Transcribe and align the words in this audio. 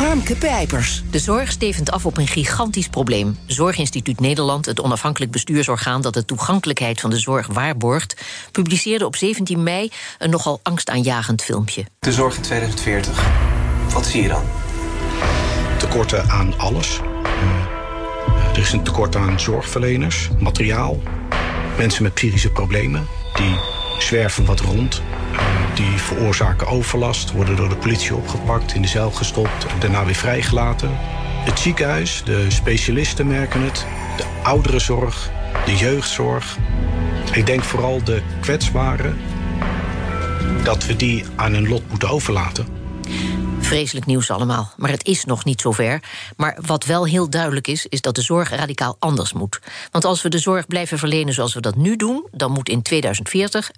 Harmke 0.00 0.36
Pijpers. 0.36 1.02
De 1.10 1.18
zorg 1.18 1.50
stevend 1.50 1.90
af 1.90 2.06
op 2.06 2.16
een 2.16 2.26
gigantisch 2.26 2.88
probleem. 2.88 3.38
Zorginstituut 3.46 4.20
Nederland, 4.20 4.66
het 4.66 4.80
onafhankelijk 4.80 5.32
bestuursorgaan 5.32 6.00
dat 6.00 6.14
de 6.14 6.24
toegankelijkheid 6.24 7.00
van 7.00 7.10
de 7.10 7.18
zorg 7.18 7.46
waarborgt, 7.46 8.24
publiceerde 8.52 9.06
op 9.06 9.16
17 9.16 9.62
mei 9.62 9.90
een 10.18 10.30
nogal 10.30 10.60
angstaanjagend 10.62 11.42
filmpje. 11.42 11.84
De 11.98 12.12
zorg 12.12 12.36
in 12.36 12.42
2040. 12.42 13.24
Wat 13.92 14.06
zie 14.06 14.22
je 14.22 14.28
dan? 14.28 14.42
Tekorten 15.78 16.28
aan 16.30 16.58
alles. 16.58 17.00
Uh, 17.24 18.50
er 18.52 18.58
is 18.58 18.72
een 18.72 18.82
tekort 18.82 19.16
aan 19.16 19.40
zorgverleners, 19.40 20.28
materiaal, 20.38 21.00
mensen 21.76 22.02
met 22.02 22.14
psychische 22.14 22.50
problemen 22.50 23.06
die 23.34 23.54
zwerven 23.98 24.44
wat 24.44 24.60
rond. 24.60 25.02
Die 25.80 26.00
veroorzaken 26.00 26.66
overlast, 26.66 27.32
worden 27.32 27.56
door 27.56 27.68
de 27.68 27.76
politie 27.76 28.14
opgepakt, 28.14 28.74
in 28.74 28.82
de 28.82 28.88
cel 28.88 29.10
gestopt 29.10 29.66
en 29.66 29.80
daarna 29.80 30.04
weer 30.04 30.14
vrijgelaten. 30.14 30.90
Het 31.44 31.58
ziekenhuis, 31.58 32.22
de 32.24 32.50
specialisten 32.50 33.26
merken 33.26 33.62
het, 33.62 33.86
de 34.16 34.24
ouderenzorg, 34.42 35.30
de 35.64 35.76
jeugdzorg. 35.76 36.56
Ik 37.32 37.46
denk 37.46 37.62
vooral 37.62 38.04
de 38.04 38.22
kwetsbaren, 38.40 39.18
dat 40.64 40.86
we 40.86 40.96
die 40.96 41.24
aan 41.36 41.52
hun 41.52 41.68
lot 41.68 41.82
moeten 41.88 42.08
overlaten. 42.08 42.79
Vreselijk 43.70 44.06
nieuws 44.06 44.30
allemaal, 44.30 44.72
maar 44.76 44.90
het 44.90 45.06
is 45.06 45.24
nog 45.24 45.44
niet 45.44 45.60
zover. 45.60 46.02
Maar 46.36 46.58
wat 46.66 46.84
wel 46.84 47.06
heel 47.06 47.30
duidelijk 47.30 47.66
is, 47.66 47.86
is 47.86 48.00
dat 48.00 48.14
de 48.14 48.22
zorg 48.22 48.50
radicaal 48.50 48.96
anders 48.98 49.32
moet. 49.32 49.60
Want 49.90 50.04
als 50.04 50.22
we 50.22 50.28
de 50.28 50.38
zorg 50.38 50.66
blijven 50.66 50.98
verlenen 50.98 51.34
zoals 51.34 51.54
we 51.54 51.60
dat 51.60 51.76
nu 51.76 51.96
doen, 51.96 52.26
dan 52.32 52.50
moet 52.50 52.68
in 52.68 52.82
2040 52.82 53.70
50% 53.70 53.74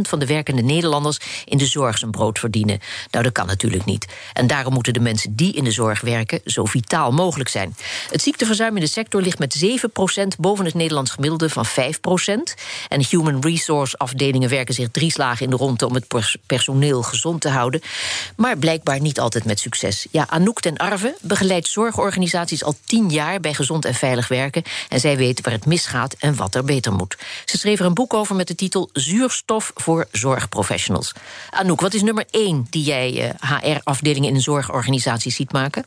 van 0.00 0.18
de 0.18 0.26
werkende 0.26 0.62
Nederlanders 0.62 1.18
in 1.44 1.58
de 1.58 1.66
zorg 1.66 1.98
zijn 1.98 2.10
brood 2.10 2.38
verdienen. 2.38 2.78
Nou, 3.10 3.24
dat 3.24 3.32
kan 3.32 3.46
natuurlijk 3.46 3.84
niet. 3.84 4.06
En 4.32 4.46
daarom 4.46 4.72
moeten 4.72 4.92
de 4.92 5.00
mensen 5.00 5.36
die 5.36 5.52
in 5.52 5.64
de 5.64 5.70
zorg 5.70 6.00
werken 6.00 6.40
zo 6.44 6.64
vitaal 6.64 7.12
mogelijk 7.12 7.48
zijn. 7.48 7.76
Het 8.10 8.22
ziekteverzuim 8.22 8.74
in 8.74 8.82
de 8.82 8.88
sector 8.88 9.22
ligt 9.22 9.38
met 9.38 9.66
7% 10.36 10.40
boven 10.40 10.64
het 10.64 10.74
Nederlands 10.74 11.10
gemiddelde 11.10 11.50
van 11.50 11.66
5% 11.66 11.70
En 12.88 13.04
human 13.08 13.40
resource 13.40 13.98
afdelingen 13.98 14.48
werken 14.48 14.74
zich 14.74 14.88
drie 14.90 15.10
slagen 15.10 15.44
in 15.44 15.50
de 15.50 15.56
ronde 15.56 15.86
om 15.86 15.94
het 15.94 16.36
personeel 16.46 17.02
gezond 17.02 17.40
te 17.40 17.48
houden. 17.48 17.80
Maar 18.36 18.58
blijkbaar 18.86 19.08
niet 19.08 19.20
altijd 19.20 19.44
met 19.44 19.60
succes. 19.60 20.06
Ja, 20.10 20.26
Anouk 20.28 20.60
ten 20.60 20.76
Arve 20.76 21.16
begeleidt 21.20 21.68
zorgorganisaties 21.68 22.64
al 22.64 22.74
tien 22.84 23.10
jaar 23.10 23.40
bij 23.40 23.54
gezond 23.54 23.84
en 23.84 23.94
veilig 23.94 24.28
werken. 24.28 24.62
En 24.88 25.00
zij 25.00 25.16
weet 25.16 25.40
waar 25.40 25.52
het 25.52 25.66
misgaat 25.66 26.14
en 26.18 26.36
wat 26.36 26.54
er 26.54 26.64
beter 26.64 26.92
moet. 26.92 27.16
Ze 27.44 27.58
schreef 27.58 27.80
er 27.80 27.86
een 27.86 27.94
boek 27.94 28.14
over 28.14 28.36
met 28.36 28.48
de 28.48 28.54
titel 28.54 28.90
Zuurstof 28.92 29.72
voor 29.74 30.06
zorgprofessionals. 30.12 31.12
Anouk, 31.50 31.80
wat 31.80 31.94
is 31.94 32.02
nummer 32.02 32.24
één 32.30 32.66
die 32.70 32.84
jij 32.84 33.34
HR-afdelingen 33.40 34.28
in 34.28 34.34
een 34.34 34.40
zorgorganisatie 34.40 35.32
ziet 35.32 35.52
maken? 35.52 35.84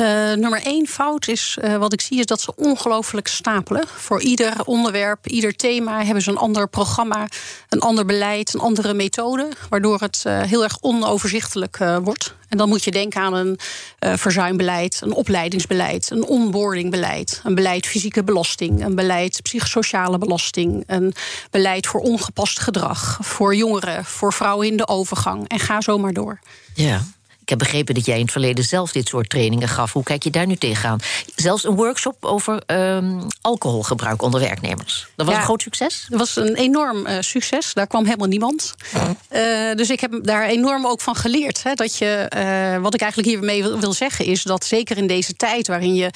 Uh, 0.00 0.06
nummer 0.32 0.62
één 0.62 0.86
fout 0.86 1.28
is, 1.28 1.58
uh, 1.64 1.76
wat 1.76 1.92
ik 1.92 2.00
zie, 2.00 2.18
is 2.18 2.26
dat 2.26 2.40
ze 2.40 2.54
ongelooflijk 2.56 3.28
stapelen. 3.28 3.84
Voor 3.86 4.20
ieder 4.20 4.52
onderwerp, 4.64 5.26
ieder 5.26 5.56
thema 5.56 6.04
hebben 6.04 6.22
ze 6.22 6.30
een 6.30 6.36
ander 6.36 6.68
programma, 6.68 7.28
een 7.68 7.80
ander 7.80 8.04
beleid, 8.04 8.54
een 8.54 8.60
andere 8.60 8.94
methode, 8.94 9.48
waardoor 9.68 10.00
het 10.00 10.24
uh, 10.26 10.42
heel 10.42 10.62
erg 10.62 10.76
onoverzichtelijk 10.80 11.78
wordt. 12.02 12.34
En 12.48 12.58
dan 12.58 12.68
moet 12.68 12.84
je 12.84 12.90
denken 12.90 13.20
aan 13.20 13.34
een 13.34 13.58
verzuimbeleid, 13.98 15.00
een 15.00 15.12
opleidingsbeleid, 15.12 16.10
een 16.10 16.24
onboardingbeleid, 16.24 17.40
een 17.44 17.54
beleid 17.54 17.86
fysieke 17.86 18.24
belasting, 18.24 18.84
een 18.84 18.94
beleid 18.94 19.42
psychosociale 19.42 20.18
belasting, 20.18 20.84
een 20.86 21.14
beleid 21.50 21.86
voor 21.86 22.00
ongepast 22.00 22.60
gedrag, 22.60 23.18
voor 23.20 23.54
jongeren, 23.54 24.04
voor 24.04 24.32
vrouwen 24.32 24.66
in 24.66 24.76
de 24.76 24.88
overgang 24.88 25.48
en 25.48 25.58
ga 25.58 25.80
zo 25.80 25.98
maar 25.98 26.12
door. 26.12 26.38
Ja. 26.74 27.00
Ik 27.50 27.58
heb 27.58 27.68
begrepen 27.68 27.94
dat 27.94 28.06
jij 28.06 28.16
in 28.16 28.22
het 28.22 28.32
verleden 28.32 28.64
zelf 28.64 28.92
dit 28.92 29.08
soort 29.08 29.28
trainingen 29.28 29.68
gaf. 29.68 29.92
Hoe 29.92 30.02
kijk 30.02 30.22
je 30.22 30.30
daar 30.30 30.46
nu 30.46 30.56
tegenaan? 30.56 30.98
Zelfs 31.34 31.64
een 31.64 31.74
workshop 31.74 32.24
over 32.24 32.62
um, 32.66 33.26
alcoholgebruik 33.40 34.22
onder 34.22 34.40
werknemers. 34.40 35.08
Dat 35.16 35.26
was 35.26 35.34
een 35.34 35.42
groot 35.42 35.62
succes? 35.62 36.06
Dat 36.08 36.18
was 36.18 36.36
een 36.36 36.54
enorm 36.54 37.06
uh, 37.06 37.16
succes. 37.20 37.74
Daar 37.74 37.86
kwam 37.86 38.04
helemaal 38.04 38.28
niemand. 38.28 38.74
Uh, 38.94 39.74
dus 39.74 39.90
ik 39.90 40.00
heb 40.00 40.18
daar 40.22 40.46
enorm 40.46 40.86
ook 40.86 41.00
van 41.00 41.14
geleerd. 41.14 41.62
Hè, 41.62 41.74
dat 41.74 41.96
je, 41.96 42.30
uh, 42.36 42.82
wat 42.82 42.94
ik 42.94 43.00
eigenlijk 43.00 43.30
hiermee 43.32 43.62
wil, 43.62 43.80
wil, 43.80 43.92
zeggen 43.92 44.24
is 44.24 44.42
dat 44.42 44.64
zeker 44.64 44.96
in 44.96 45.06
deze 45.06 45.34
tijd 45.34 45.66
waarin 45.66 45.94
je 45.94 46.10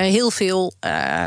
heel 0.00 0.30
veel 0.30 0.72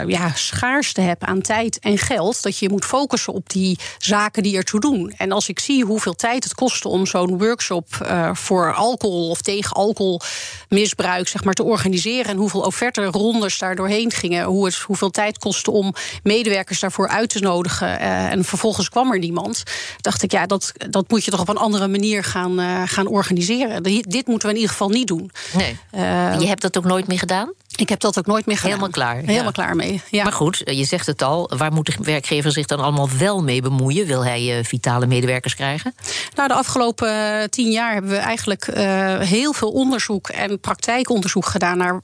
ja, 0.07 0.31
schaarste 0.35 1.01
hebt 1.01 1.23
aan 1.23 1.41
tijd 1.41 1.79
en 1.79 1.97
geld, 1.97 2.43
dat 2.43 2.57
je 2.57 2.69
moet 2.69 2.85
focussen 2.85 3.33
op 3.33 3.49
die 3.49 3.79
zaken 3.97 4.43
die 4.43 4.57
ertoe 4.57 4.79
doen. 4.79 5.13
En 5.17 5.31
als 5.31 5.49
ik 5.49 5.59
zie 5.59 5.85
hoeveel 5.85 6.13
tijd 6.13 6.43
het 6.43 6.55
kostte 6.55 6.87
om 6.87 7.05
zo'n 7.05 7.37
workshop 7.37 7.87
voor 8.33 8.73
alcohol 8.73 9.22
of 9.29 9.41
tegen 9.41 9.71
alcoholmisbruik 9.71 11.27
zeg 11.27 11.43
maar, 11.43 11.53
te 11.53 11.63
organiseren. 11.63 12.31
En 12.31 12.37
hoeveel 12.37 12.61
offerte 12.61 13.05
rondes 13.05 13.57
daar 13.57 13.75
doorheen 13.75 14.11
gingen. 14.11 14.45
Hoe 14.45 14.65
het, 14.65 14.75
hoeveel 14.75 15.09
tijd 15.09 15.37
kostte 15.37 15.71
om 15.71 15.93
medewerkers 16.23 16.79
daarvoor 16.79 17.07
uit 17.07 17.29
te 17.29 17.39
nodigen. 17.39 17.87
Uh, 17.87 18.31
en 18.31 18.43
vervolgens 18.45 18.89
kwam 18.89 19.11
er 19.11 19.19
niemand. 19.19 19.63
Dacht 20.01 20.23
ik, 20.23 20.31
ja, 20.31 20.45
dat, 20.45 20.71
dat 20.89 21.09
moet 21.09 21.25
je 21.25 21.31
toch 21.31 21.39
op 21.39 21.49
een 21.49 21.57
andere 21.57 21.87
manier 21.87 22.23
gaan, 22.23 22.59
uh, 22.59 22.81
gaan 22.85 23.07
organiseren. 23.07 23.83
Dit 23.83 24.27
moeten 24.27 24.47
we 24.47 24.53
in 24.53 24.61
ieder 24.61 24.69
geval 24.69 24.89
niet 24.89 25.07
doen. 25.07 25.31
Nee. 25.53 25.77
Uh, 25.95 26.39
je 26.39 26.47
hebt 26.47 26.61
dat 26.61 26.77
ook 26.77 26.85
nooit 26.85 27.07
meer 27.07 27.19
gedaan? 27.19 27.53
Ik 27.75 27.89
heb 27.89 27.99
dat 27.99 28.17
ook 28.17 28.25
nooit 28.25 28.45
meer 28.45 28.55
gedaan. 28.55 28.71
Helemaal 28.71 28.91
klaar. 28.91 29.21
Helemaal 29.25 29.51
klaar 29.51 29.75
mee. 29.75 30.01
Ja. 30.09 30.23
Maar 30.23 30.33
goed, 30.33 30.61
je 30.65 30.83
zegt 30.83 31.05
het 31.05 31.21
al. 31.21 31.51
Waar 31.57 31.71
moet 31.71 31.85
de 31.85 31.93
werkgever 32.01 32.51
zich 32.51 32.65
dan 32.65 32.79
allemaal 32.79 33.09
wel 33.17 33.43
mee 33.43 33.61
bemoeien? 33.61 34.05
Wil 34.05 34.23
hij 34.23 34.57
uh, 34.57 34.63
vitale 34.63 35.05
medewerkers 35.05 35.55
krijgen? 35.55 35.95
Nou, 36.35 36.47
de 36.47 36.53
afgelopen 36.53 37.09
uh, 37.09 37.43
tien 37.43 37.71
jaar 37.71 37.93
hebben 37.93 38.11
we 38.11 38.17
eigenlijk 38.17 38.67
uh, 38.67 39.19
heel 39.19 39.53
veel 39.53 39.71
onderzoek 39.71 40.29
en 40.29 40.59
praktijkonderzoek 40.59 41.45
gedaan 41.45 41.77
naar, 41.77 42.01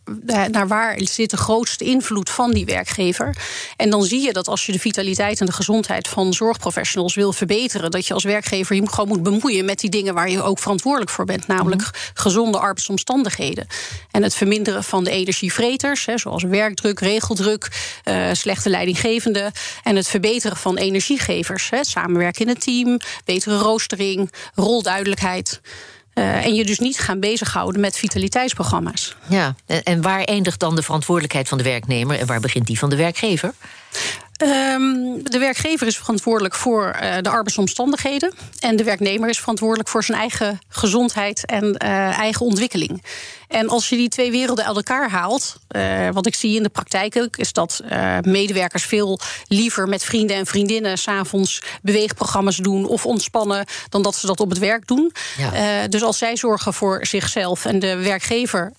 naar 0.52 0.68
waar 0.68 1.00
zit 1.04 1.30
de 1.30 1.38
grootste 1.38 1.84
invloed 1.84 2.30
van 2.30 2.52
die 2.52 2.66
werkgever. 2.66 3.36
En 3.76 3.90
dan 3.90 4.04
zie 4.04 4.22
je 4.22 4.34
dat 4.34 4.48
als 4.48 4.66
je 4.66 4.72
de 4.72 4.80
vitaliteit 4.80 5.40
en 5.40 5.46
de 5.46 5.52
gezondheid 5.52 6.08
van 6.08 6.34
zorgprofessionals 6.34 7.16
wil 7.16 7.34
verbeteren, 7.34 7.92
dat 7.92 8.08
je 8.08 8.14
als 8.14 8.24
werkgever 8.24 8.76
je 8.76 8.90
gewoon 8.90 9.08
moet 9.08 9.24
bemoeien 9.24 9.66
met 9.66 9.80
die 9.80 9.90
dingen 9.90 10.14
waar 10.14 10.30
je 10.30 10.44
ook 10.44 10.60
verantwoordelijk 10.60 11.12
voor 11.12 11.26
bent, 11.26 11.48
namelijk 11.48 11.82
mm 11.82 11.88
-hmm. 11.88 12.02
gezonde 12.14 12.58
arbeidsomstandigheden 12.58 13.68
en 14.12 14.24
het 14.24 14.36
verminderen 14.36 14.84
van 14.84 15.04
de 15.04 15.12
energie 15.12 15.54
vreters, 15.60 16.08
zoals 16.16 16.44
werkdruk, 16.44 17.00
regeldruk, 17.00 17.68
uh, 18.06 18.28
slechte 18.32 18.70
leidinggevende. 18.70 19.52
En 19.84 19.96
het 19.96 20.08
verbeteren 20.08 20.58
van 20.58 20.78
energiegevers. 20.78 21.70
Hè, 21.70 21.84
samenwerken 21.84 22.42
in 22.42 22.48
het 22.48 22.62
team, 22.62 22.98
betere 23.26 23.58
roostering, 23.58 24.32
rolduidelijkheid. 24.56 25.62
Uh, 26.14 26.46
en 26.46 26.56
je 26.56 26.66
dus 26.66 26.80
niet 26.80 27.00
gaan 27.00 27.20
bezighouden 27.20 27.82
met 27.82 27.98
vitaliteitsprogramma's. 27.98 29.16
Ja, 29.28 29.56
en 29.84 30.02
waar 30.02 30.24
eindigt 30.24 30.60
dan 30.60 30.76
de 30.76 30.84
verantwoordelijkheid 30.84 31.48
van 31.48 31.58
de 31.58 31.64
werknemer 31.64 32.20
en 32.20 32.26
waar 32.28 32.40
begint 32.40 32.68
die 32.68 32.80
van 32.80 32.90
de 32.90 32.96
werkgever? 32.96 33.54
Um, 34.42 35.24
de 35.24 35.38
werkgever 35.40 35.88
is 35.88 35.98
verantwoordelijk 35.98 36.56
voor 36.56 36.98
uh, 37.02 37.16
de 37.22 37.30
arbeidsomstandigheden. 37.30 38.34
En 38.60 38.76
de 38.76 38.84
werknemer 38.84 39.30
is 39.30 39.40
verantwoordelijk 39.40 39.90
voor 39.90 40.04
zijn 40.04 40.18
eigen 40.18 40.60
gezondheid 40.68 41.46
en 41.46 41.64
uh, 41.64 42.20
eigen 42.20 42.46
ontwikkeling. 42.46 43.04
En 43.48 43.70
als 43.70 43.90
je 43.90 43.96
die 43.96 44.10
twee 44.10 44.32
werelden 44.32 44.66
uit 44.66 44.76
elkaar 44.76 45.10
haalt, 45.10 45.56
uh, 45.76 46.10
wat 46.12 46.26
ik 46.26 46.36
zie 46.36 46.56
in 46.56 46.64
de 46.64 46.70
praktijk 46.70 47.18
ook, 47.18 47.38
is 47.38 47.54
dat 47.54 47.82
medewerkers 48.22 48.84
veel 48.84 49.20
liever 49.48 49.88
met 49.88 50.04
vrienden 50.04 50.36
en 50.36 50.46
vriendinnen 50.46 50.98
s'avonds 50.98 51.62
beweegprogramma's 51.82 52.58
doen 52.58 52.86
of 52.86 53.06
ontspannen 53.06 53.66
dan 53.90 54.02
dat 54.02 54.16
ze 54.16 54.28
dat 54.28 54.40
op 54.40 54.50
het 54.50 54.60
werk 54.60 54.88
doen. 54.88 55.12
Ja. 55.38 55.88
dus 55.88 56.04
als 56.04 56.18
zij 56.18 56.38
zorgen 56.38 56.74
voor 56.74 57.06
zichzelf 57.06 57.66
en 57.66 57.80
de 57.80 57.96
werkgever 57.96 58.72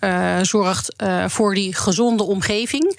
zorgt 0.42 0.94
voor 1.26 1.54
die 1.54 1.74
gezonde 1.74 2.22
omgeving, 2.22 2.98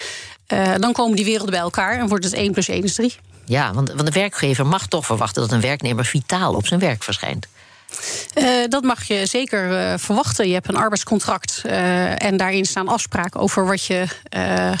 uh, 0.52 0.74
dan 0.78 0.92
komen 0.92 1.16
die 1.16 1.24
werelden 1.24 1.50
bij 1.50 1.60
elkaar 1.60 1.98
en 1.98 2.08
wordt 2.08 2.24
het 2.24 2.32
1 2.32 2.52
plus 2.52 2.68
1 2.68 2.82
is 2.82 2.94
3. 2.94 3.16
Ja, 3.44 3.72
want, 3.72 3.92
want 3.92 4.06
de 4.06 4.20
werkgever 4.20 4.66
mag 4.66 4.86
toch 4.86 5.06
verwachten 5.06 5.42
dat 5.42 5.52
een 5.52 5.60
werknemer 5.60 6.04
vitaal 6.04 6.54
op 6.54 6.66
zijn 6.66 6.80
werk 6.80 7.02
verschijnt. 7.02 7.46
Uh, 8.34 8.68
dat 8.68 8.82
mag 8.82 9.04
je 9.04 9.26
zeker 9.26 9.70
uh, 9.70 9.94
verwachten. 9.98 10.46
Je 10.46 10.52
hebt 10.52 10.68
een 10.68 10.76
arbeidscontract 10.76 11.62
uh, 11.66 12.24
en 12.24 12.36
daarin 12.36 12.64
staan 12.64 12.88
afspraken 12.88 13.40
over 13.40 13.66
wat 13.66 13.84
je, 13.84 14.06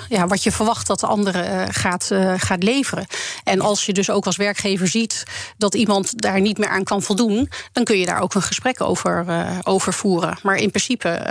ja, 0.08 0.26
wat 0.26 0.42
je 0.42 0.52
verwacht 0.52 0.86
dat 0.86 1.00
de 1.00 1.06
andere 1.06 1.66
gaat, 1.70 2.10
gaat 2.36 2.62
leveren. 2.62 3.06
En 3.44 3.60
als 3.60 3.86
je 3.86 3.92
dus 3.92 4.10
ook 4.10 4.26
als 4.26 4.36
werkgever 4.36 4.88
ziet 4.88 5.22
dat 5.56 5.74
iemand 5.74 6.22
daar 6.22 6.40
niet 6.40 6.58
meer 6.58 6.68
aan 6.68 6.84
kan 6.84 7.02
voldoen, 7.02 7.50
dan 7.72 7.84
kun 7.84 7.98
je 7.98 8.06
daar 8.06 8.20
ook 8.20 8.34
een 8.34 8.42
gesprek 8.42 8.80
over, 8.80 9.26
over 9.62 9.92
voeren. 9.92 10.38
Maar 10.42 10.56
in 10.56 10.70
principe 10.70 11.22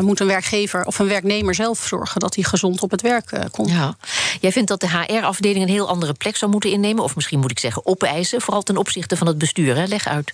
moet 0.00 0.20
een 0.20 0.26
werkgever 0.26 0.84
of 0.84 0.98
een 0.98 1.08
werknemer 1.08 1.54
zelf 1.54 1.86
zorgen 1.86 2.20
dat 2.20 2.34
hij 2.34 2.44
gezond 2.44 2.82
op 2.82 2.90
het 2.90 3.00
werk 3.00 3.48
komt. 3.50 3.70
Ja. 3.70 3.96
Jij 4.40 4.52
vindt 4.52 4.68
dat 4.68 4.80
de 4.80 4.88
HR-afdeling 4.88 5.64
een 5.64 5.72
heel 5.72 5.88
andere 5.88 6.12
plek 6.12 6.36
zou 6.36 6.50
moeten 6.50 6.70
innemen, 6.70 7.04
of 7.04 7.14
misschien 7.14 7.40
moet 7.40 7.50
ik 7.50 7.58
zeggen 7.58 7.86
opeisen, 7.86 8.40
vooral 8.40 8.62
ten 8.62 8.76
opzichte 8.76 9.16
van 9.16 9.26
het 9.26 9.38
bestuur. 9.38 9.76
Hè? 9.76 9.84
Leg 9.84 10.08
uit. 10.08 10.32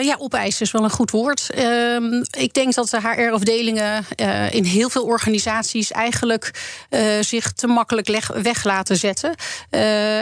Ja, 0.00 0.16
opeisen 0.18 0.64
is 0.66 0.70
wel 0.70 0.84
een 0.84 0.90
goed 0.90 1.10
woord. 1.10 1.50
Uh, 1.58 2.22
ik 2.30 2.54
denk 2.54 2.74
dat 2.74 2.88
de 2.88 3.00
HR-afdelingen 3.00 4.04
uh, 4.16 4.52
in 4.52 4.64
heel 4.64 4.90
veel 4.90 5.04
organisaties 5.04 5.90
eigenlijk 5.90 6.50
uh, 6.90 7.00
zich 7.20 7.52
te 7.52 7.66
makkelijk 7.66 8.26
weg 8.42 8.64
laten 8.64 8.96
zetten. 8.96 9.34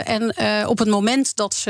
En 0.05 0.35
op 0.67 0.77
het 0.77 0.87
moment 0.87 1.35
dat 1.35 1.53
ze 1.53 1.69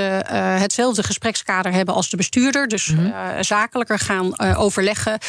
hetzelfde 0.59 1.03
gesprekskader 1.03 1.71
hebben 1.71 1.95
als 1.95 2.09
de 2.09 2.17
bestuurder, 2.17 2.67
dus 2.67 2.87
mm 2.87 2.97
-hmm. 2.97 3.43
zakelijker 3.43 3.99
gaan 3.99 4.39
overleggen, 4.55 5.19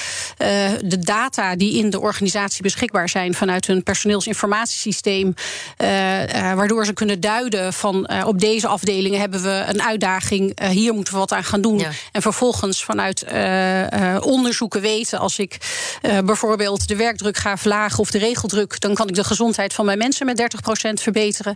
de 0.81 0.99
data 0.99 1.57
die 1.57 1.79
in 1.79 1.91
de 1.91 2.01
organisatie 2.01 2.63
beschikbaar 2.63 3.09
zijn 3.09 3.35
vanuit 3.35 3.67
hun 3.67 3.83
personeelsinformatiesysteem, 3.83 5.35
waardoor 6.55 6.87
ze 6.87 6.93
kunnen 6.93 7.21
duiden 7.21 7.73
van 7.73 8.25
op 8.25 8.41
deze 8.41 8.67
afdelingen 8.67 9.21
hebben 9.21 9.43
we 9.43 9.65
een 9.67 9.83
uitdaging, 9.83 10.69
hier 10.71 10.95
moeten 10.95 11.13
we 11.13 11.19
wat 11.19 11.33
aan 11.33 11.45
gaan 11.45 11.61
doen. 11.61 11.79
Ja. 11.79 11.91
En 12.13 12.23
vervolgens 12.23 12.62
vanuit 12.71 13.25
uh, 13.33 14.17
onderzoeken 14.21 14.81
weten. 14.81 15.19
Als 15.19 15.39
ik 15.39 15.57
uh, 16.03 16.19
bijvoorbeeld 16.19 16.89
de 16.89 16.97
werkdruk 16.97 17.37
ga 17.37 17.57
verlagen 17.57 17.99
of 17.99 18.11
de 18.11 18.19
regeldruk, 18.19 18.81
dan 18.81 18.95
kan 18.95 19.09
ik 19.09 19.15
de 19.15 19.25
gezondheid 19.25 19.73
van 19.73 19.85
mijn 19.85 19.99
mensen 19.99 20.27
met 20.27 20.41
30% 20.41 20.93
verbeteren. 20.93 21.55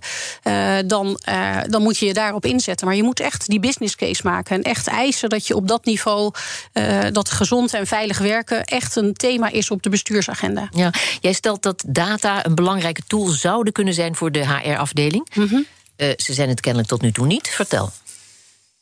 dan, 0.87 1.21
dan 1.67 1.83
moet 1.83 1.99
je 1.99 2.07
je 2.07 2.13
daarop 2.13 2.45
inzetten. 2.45 2.87
Maar 2.87 2.97
je 2.97 3.03
moet 3.03 3.21
echt 3.21 3.47
die 3.47 3.61
business 3.61 3.97
case 3.97 4.21
maken 4.25 4.57
en 4.57 4.63
echt 4.63 4.87
eisen 4.87 5.29
dat 5.29 5.47
je 5.47 5.57
op 5.57 5.69
dat 5.69 5.85
niveau 5.85 6.33
dat 7.13 7.31
gezond 7.31 7.75
en 7.75 7.87
veilig 7.87 8.19
werken 8.19 8.65
echt 8.65 8.97
een 8.97 9.15
thema 9.15 9.51
is 9.51 9.71
op 9.71 9.83
de 9.83 9.89
bestuursagenda. 9.89 10.69
Ja, 10.71 10.93
jij 11.21 11.33
stelt 11.33 11.63
dat 11.63 11.85
data 11.87 12.47
een 12.47 12.55
belangrijke 12.55 13.03
tool 13.07 13.27
zouden 13.27 13.73
kunnen 13.73 13.95
zijn 13.95 14.17
voor 14.17 14.33
de 14.33 14.47
HR-afdeling. 14.47 15.29
Mm 15.35 15.47
-hmm. 15.49 15.67
ze 16.17 16.33
zijn 16.33 16.49
het 16.49 16.61
kennelijk 16.61 16.91
tot 16.91 17.03
nu 17.03 17.13
toe 17.13 17.27
niet. 17.27 17.49
Vertel. 17.49 17.93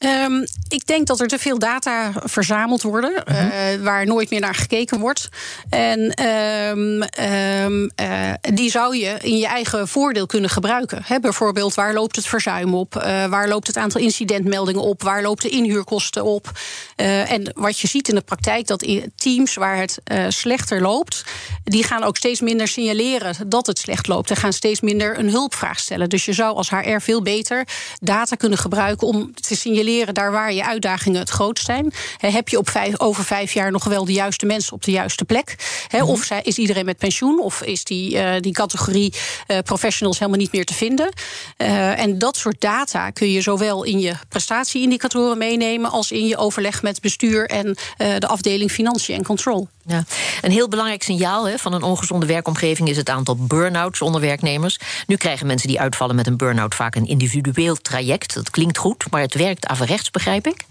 Um, 0.04 0.44
ik 0.68 0.86
denk 0.86 1.06
dat 1.06 1.20
er 1.20 1.26
te 1.26 1.38
veel 1.38 1.58
data 1.58 2.12
verzameld 2.24 2.82
worden, 2.82 3.10
uh 3.12 3.38
-huh. 3.38 3.74
uh, 3.74 3.82
waar 3.82 4.06
nooit 4.06 4.30
meer 4.30 4.40
naar 4.40 4.54
gekeken 4.54 5.00
wordt. 5.00 5.28
En 5.68 6.26
um, 6.70 7.02
um, 7.20 7.90
uh, 8.00 8.32
die 8.40 8.70
zou 8.70 8.96
je 8.96 9.16
in 9.20 9.36
je 9.36 9.46
eigen 9.46 9.88
voordeel 9.88 10.26
kunnen 10.26 10.50
gebruiken. 10.50 11.02
He, 11.04 11.20
bijvoorbeeld, 11.20 11.74
waar 11.74 11.94
loopt 11.94 12.16
het 12.16 12.26
verzuim 12.26 12.74
op? 12.74 12.96
Uh, 12.96 13.26
waar 13.26 13.48
loopt 13.48 13.66
het 13.66 13.76
aantal 13.76 14.00
incidentmeldingen 14.00 14.82
op? 14.82 15.02
Waar 15.02 15.22
loopt 15.22 15.42
de 15.42 15.48
inhuurkosten 15.48 16.24
op? 16.24 16.50
En 16.96 17.50
wat 17.54 17.78
je 17.78 17.88
ziet 17.88 18.08
in 18.08 18.14
de 18.14 18.20
praktijk, 18.20 18.66
dat 18.66 18.82
in 18.82 19.12
teams 19.16 19.54
waar 19.54 19.76
het 19.76 19.98
slechter 20.28 20.80
loopt, 20.80 21.24
die 21.64 21.84
gaan 21.84 22.02
ook 22.02 22.16
steeds 22.16 22.40
minder 22.40 22.68
signaleren 22.68 23.34
dat 23.46 23.66
het 23.66 23.78
slecht 23.78 24.06
loopt. 24.06 24.30
En 24.30 24.36
gaan 24.36 24.52
steeds 24.52 24.80
minder 24.80 25.18
een 25.18 25.30
hulpvraag 25.30 25.78
stellen. 25.78 26.08
Dus 26.08 26.24
je 26.24 26.32
zou 26.32 26.56
als 26.56 26.70
HR 26.70 26.98
veel 27.00 27.22
beter 27.22 27.66
data 28.00 28.36
kunnen 28.36 28.58
gebruiken 28.58 29.06
om 29.06 29.34
te 29.34 29.56
signaleren 29.56 29.93
daar 30.12 30.32
waar 30.32 30.52
je 30.52 30.64
uitdagingen 30.64 31.20
het 31.20 31.30
grootst 31.30 31.64
zijn. 31.64 31.92
heb 32.18 32.48
je 32.48 32.58
op 32.58 32.70
vijf, 32.70 33.00
over 33.00 33.24
vijf 33.24 33.52
jaar 33.52 33.70
nog 33.70 33.84
wel 33.84 34.04
de 34.04 34.12
juiste 34.12 34.46
mensen 34.46 34.72
op 34.72 34.84
de 34.84 34.90
juiste 34.90 35.24
plek? 35.24 35.56
He, 35.88 35.98
-hmm. 35.98 36.08
Of 36.08 36.30
is 36.30 36.58
iedereen 36.58 36.84
met 36.84 36.98
pensioen? 36.98 37.40
Of 37.40 37.62
is 37.62 37.84
die, 37.84 38.14
uh, 38.14 38.32
die 38.40 38.52
categorie 38.52 39.12
uh, 39.48 39.58
professionals 39.58 40.18
helemaal 40.18 40.40
niet 40.40 40.52
meer 40.52 40.64
te 40.64 40.74
vinden? 40.74 41.12
Uh, 41.58 41.98
en 41.98 42.18
dat 42.18 42.36
soort 42.36 42.60
data 42.60 43.10
kun 43.10 43.30
je 43.30 43.40
zowel 43.40 43.82
in 43.84 44.00
je 44.00 44.14
prestatieindicatoren 44.28 45.38
meenemen 45.38 45.90
als 45.90 46.12
in 46.12 46.26
je 46.26 46.36
overleg 46.36 46.82
met 46.82 47.00
bestuur 47.00 47.48
en 47.48 47.76
de 48.18 48.26
afdeling 48.26 48.70
financiën 48.70 49.14
en 49.16 49.24
control. 49.24 49.68
Ja. 49.86 50.04
Een 50.42 50.50
heel 50.50 50.68
belangrijk 50.68 51.02
signaal 51.02 51.48
van 51.56 51.72
een 51.72 51.82
ongezonde 51.82 52.26
werkomgeving 52.26 52.88
is 52.88 52.96
het 52.96 53.08
aantal 53.08 53.36
burn-outs 53.36 54.00
onder 54.00 54.20
werknemers. 54.20 54.78
Nu 55.06 55.16
krijgen 55.16 55.46
mensen 55.46 55.68
die 55.68 55.80
uitvallen 55.80 56.16
met 56.16 56.26
een 56.26 56.36
burn-out 56.36 56.74
vaak 56.74 56.94
een 56.94 57.06
individueel 57.06 57.76
traject. 57.76 58.34
Dat 58.34 58.50
klinkt 58.50 58.78
goed, 58.78 59.04
maar 59.10 59.20
het 59.20 59.34
werkt 59.34 59.66
averechts, 59.84 60.10
begrijp 60.10 60.46
ik? 60.46 60.64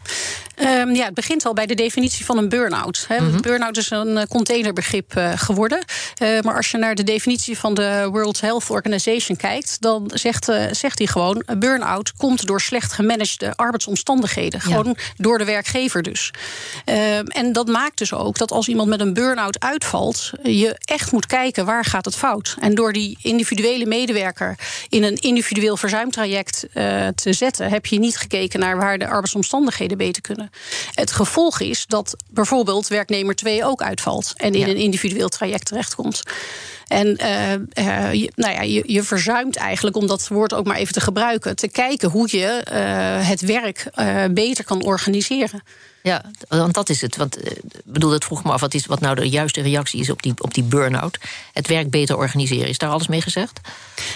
Um, 0.59 0.95
ja, 0.95 1.05
het 1.05 1.13
begint 1.13 1.45
al 1.45 1.53
bij 1.53 1.65
de 1.65 1.75
definitie 1.75 2.25
van 2.25 2.37
een 2.37 2.49
burn-out. 2.49 3.05
Mm 3.09 3.17
-hmm. 3.17 3.41
Burn-out 3.41 3.77
is 3.77 3.89
een 3.89 4.17
eh, 4.17 4.25
containerbegrip 4.27 5.17
uh, 5.17 5.31
geworden. 5.35 5.79
Uh, 6.21 6.41
maar 6.41 6.55
als 6.55 6.71
je 6.71 6.77
naar 6.77 6.95
de 6.95 7.03
definitie 7.03 7.57
van 7.57 7.73
de 7.73 8.07
World 8.11 8.41
Health 8.41 8.69
Organization 8.69 9.37
kijkt, 9.37 9.81
dan 9.81 10.11
zegt, 10.13 10.49
uh, 10.49 10.63
zegt 10.71 10.97
hij 10.97 11.07
gewoon: 11.07 11.43
burn-out 11.57 12.13
komt 12.13 12.45
door 12.45 12.61
slecht 12.61 12.93
gemanagede 12.93 13.55
arbeidsomstandigheden. 13.55 14.59
Ja. 14.63 14.75
Gewoon 14.75 14.97
door 15.17 15.37
de 15.37 15.45
werkgever 15.45 16.01
dus. 16.01 16.31
Ehm, 16.85 17.25
en 17.25 17.53
dat 17.53 17.67
maakt 17.67 17.97
dus 17.97 18.13
ook 18.13 18.37
dat 18.37 18.51
als 18.51 18.67
iemand 18.67 18.89
met 18.89 18.99
een 18.99 19.13
burn-out 19.13 19.59
uitvalt, 19.59 20.31
je 20.43 20.75
echt 20.85 21.11
moet 21.11 21.25
kijken 21.25 21.65
waar 21.65 21.85
gaat 21.85 22.05
het 22.05 22.15
fout. 22.15 22.55
En 22.59 22.75
door 22.75 22.93
die 22.93 23.17
individuele 23.21 23.85
medewerker 23.85 24.57
in 24.89 25.03
een 25.03 25.15
individueel 25.15 25.77
verzuimtraject 25.77 26.65
te 27.15 27.33
zetten, 27.33 27.69
heb 27.69 27.85
je 27.85 27.99
niet 27.99 28.17
gekeken 28.17 28.59
naar 28.59 28.77
waar 28.77 28.92
de 28.97 29.07
arbeidsomstandigheden 29.07 29.97
beter 29.97 30.21
kunnen. 30.21 30.49
Het 30.93 31.11
gevolg 31.11 31.59
is 31.59 31.85
dat 31.85 32.15
bijvoorbeeld 32.29 32.87
werknemer 32.87 33.35
2 33.35 33.65
ook 33.65 33.81
uitvalt 33.81 34.33
en 34.35 34.53
in 34.53 34.59
ja. 34.59 34.67
een 34.67 34.75
individueel 34.75 35.29
traject 35.29 35.65
terechtkomt. 35.65 36.21
En 36.87 37.07
uh, 37.07 37.51
uh, 37.85 38.13
je, 38.13 38.31
nou 38.35 38.53
ja, 38.53 38.61
je, 38.61 38.83
je, 38.85 39.03
verzuimt 39.03 39.55
eigenlijk, 39.55 39.95
om 39.95 40.07
dat 40.07 40.27
woord 40.27 40.53
ook 40.53 40.65
maar 40.65 40.77
even 40.77 40.93
te 40.93 41.01
gebruiken, 41.01 41.55
te 41.55 41.67
kijken 41.67 42.09
hoe 42.09 42.37
je 42.37 42.65
uh, 42.71 43.27
het 43.27 43.41
werk 43.41 43.89
beter 44.31 44.63
kan 44.63 44.83
organiseren. 44.83 45.63
Ja, 46.03 46.21
want 46.47 46.73
dat 46.73 46.89
is 46.89 47.01
het. 47.01 47.15
Want 47.15 47.45
ik 47.45 47.61
bedoel, 47.83 48.09
dat 48.09 48.23
vroeg 48.23 48.43
me 48.43 48.51
af 48.51 48.61
wat, 48.61 48.73
is, 48.73 48.85
wat 48.85 48.99
nou 48.99 49.15
de 49.15 49.29
juiste 49.29 49.61
reactie 49.61 49.99
is 49.99 50.09
op 50.09 50.21
die, 50.21 50.33
op 50.37 50.53
die 50.53 50.63
burn-out. 50.63 51.17
Het 51.53 51.67
werk 51.67 51.89
beter 51.89 52.17
organiseren. 52.17 52.67
Is 52.67 52.77
daar 52.77 52.89
alles 52.89 53.07
mee 53.07 53.21
gezegd? 53.21 53.59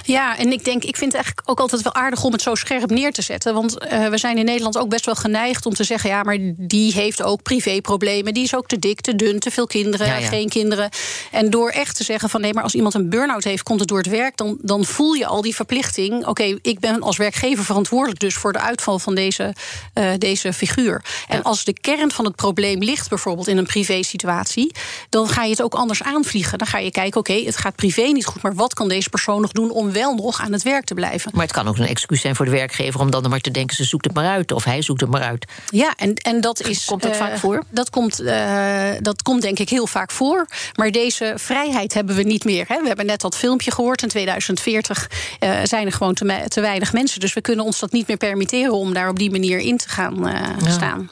Ja, 0.04 0.38
en 0.38 0.52
ik 0.52 0.64
denk, 0.64 0.84
ik 0.84 0.98
vind 0.98 1.12
het 1.12 1.22
eigenlijk 1.22 1.50
ook 1.50 1.60
altijd 1.60 1.82
wel 1.82 1.94
aardig 1.94 2.24
om 2.24 2.32
het 2.32 2.42
zo 2.42 2.56
scherp 2.56 2.90
neer 2.90 3.12
te 3.12 3.22
zetten. 3.22 3.54
Want 3.54 3.84
uh, 3.84 4.08
we 4.08 4.18
zijn 4.18 4.38
in 4.38 4.46
Nederland 4.46 4.78
ook 4.78 4.90
best 4.90 5.06
wel 5.06 5.16
geneigd 5.16 5.66
om 5.66 5.74
te 5.74 5.84
zeggen: 5.84 6.10
ja, 6.10 6.24
maar 6.24 6.38
die 6.58 6.94
heeft 6.94 7.24
ook 7.24 7.42
privéproblemen. 7.42 8.34
Die 8.34 8.44
is 8.44 8.56
ook 8.56 8.68
te 8.68 8.80
dik, 8.80 9.02
te 9.02 9.16
dun, 9.16 9.40
te 9.40 9.52
veel 9.52 9.68
kinderen, 9.68 10.08
ja, 10.08 10.18
ja. 10.18 10.28
geen 10.28 10.50
kinderen. 10.50 10.90
En 11.32 11.50
door 11.50 11.70
echt 11.70 11.96
te 11.96 12.04
zeggen 12.04 12.30
van 12.30 12.42
nee, 12.42 12.54
maar 12.54 12.64
als 12.64 12.76
iemand 12.76 12.94
een 12.94 13.10
burn-out 13.10 13.44
heeft, 13.44 13.64
komt 13.64 13.80
het 13.80 13.90
door 13.90 13.98
het 13.98 14.08
werk, 14.08 14.38
dan, 14.38 14.58
dan 14.62 14.86
voel 14.86 15.14
je 15.14 15.26
al 15.26 15.42
die 15.42 15.56
verplichting. 15.56 16.20
Oké, 16.20 16.30
okay, 16.30 16.60
ik 16.62 16.80
ben 16.80 17.02
als 17.02 17.18
werkgever 17.18 17.64
verantwoordelijk 17.64 18.20
dus 18.20 18.36
voor 18.36 18.54
de 18.54 18.60
uitval 18.60 19.00
van 19.00 19.16
deze, 19.16 19.56
uh, 19.94 20.10
deze 20.18 20.54
figuur. 20.54 21.04
En 21.28 21.44
als 21.44 21.64
de 21.64 21.76
kern 21.82 22.12
van 22.12 22.26
het 22.26 22.36
probleem 22.36 22.80
ligt 22.80 23.10
bijvoorbeeld 23.10 23.48
in 23.48 23.58
een 23.58 23.66
privé-situatie, 23.66 24.72
dan 25.10 25.28
ga 25.28 25.44
je 25.44 25.50
het 25.50 25.62
ook 25.62 25.74
anders 25.74 26.04
aanvliegen. 26.04 26.58
Dan 26.58 26.68
ga 26.68 26.78
je 26.78 26.92
kijken: 26.92 27.20
oké, 27.20 27.32
okay, 27.32 27.46
het 27.46 27.58
gaat 27.58 27.76
privé 27.76 28.02
niet 28.02 28.26
goed, 28.26 28.42
maar 28.42 28.56
wat 28.56 28.74
kan 28.74 28.88
deze 28.88 29.10
persoon 29.10 29.42
nog 29.42 29.52
doen 29.52 29.72
om 29.72 29.92
wel 29.92 30.16
nog 30.16 30.42
aan 30.42 30.52
het 30.52 30.64
werk 30.64 30.86
te 30.86 30.94
blijven? 30.94 31.32
Maar 31.34 31.44
het 31.44 31.54
kan 31.54 31.68
ook 31.68 31.78
een 31.78 31.88
excuus 31.88 32.22
zijn 32.22 32.36
voor 32.36 32.46
de 32.46 32.52
werkgever 32.52 33.00
om 33.00 33.12
dan 33.12 33.30
maar 33.30 33.40
te 33.40 33.52
denken: 33.52 33.76
ze 33.76 33.84
zoekt 33.84 34.06
het 34.06 34.14
maar 34.14 34.28
uit 34.28 34.52
of 34.52 34.64
hij 34.64 34.82
zoekt 34.82 35.02
het 35.02 35.10
maar 35.10 35.22
uit. 35.22 35.46
Ja, 35.70 35.94
en, 35.96 36.14
en 36.14 36.42
dat 36.42 36.62
is. 36.62 36.86
Komt 36.86 37.02
dat 37.02 37.12
uh, 37.12 37.18
vaak 37.18 37.38
voor? 37.38 37.64
Dat 37.70 37.90
komt, 37.90 38.22
uh, 38.22 38.90
dat 39.00 39.22
komt 39.22 39.42
denk 39.42 39.60
ik 39.60 39.70
heel 39.70 39.88
vaak 39.88 40.12
voor. 40.12 40.48
Maar 40.76 40.92
deze 40.92 41.34
vrijheid 41.36 41.94
hebben 41.94 42.16
we 42.16 42.24
niet 42.24 42.44
meer. 42.44 42.66
Hè. 42.68 42.82
We 42.82 42.88
hebben 42.88 43.06
net 43.06 43.22
dat 43.22 43.38
filmpje 43.38 43.72
gehoord. 43.72 44.02
In 44.02 44.10
2040 44.10 45.10
uh, 45.40 45.60
zijn 45.64 45.86
er 45.86 45.92
gewoon 45.92 46.14
te, 46.14 46.46
te, 46.48 46.62
weinig 46.62 46.94
mensen. 46.94 47.20
Dus 47.20 47.34
we 47.34 47.42
kunnen 47.42 47.66
ons 47.66 47.80
dat 47.80 47.92
niet 47.92 48.08
meer 48.08 48.18
permitteren 48.18 48.74
om 48.74 48.94
daar 48.94 49.10
op 49.10 49.20
die 49.20 49.32
manier 49.32 49.60
in 49.60 49.78
te 49.78 49.90
gaan 49.90 50.16
ja. 50.64 50.70
staan 50.70 51.10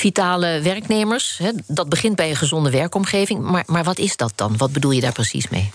vitale 0.00 0.60
werknemers. 0.60 1.40
Dat 1.66 1.88
begint 1.88 2.16
bij 2.16 2.30
een 2.30 2.36
gezonde 2.36 2.70
werkomgeving. 2.70 3.40
Maar, 3.40 3.64
maar 3.66 3.84
wat 3.84 3.98
is 3.98 4.16
dat 4.16 4.32
dan? 4.34 4.56
Wat 4.56 4.72
bedoel 4.72 4.90
je 4.90 5.00
daar 5.00 5.12
precies 5.12 5.48
mee? 5.48 5.70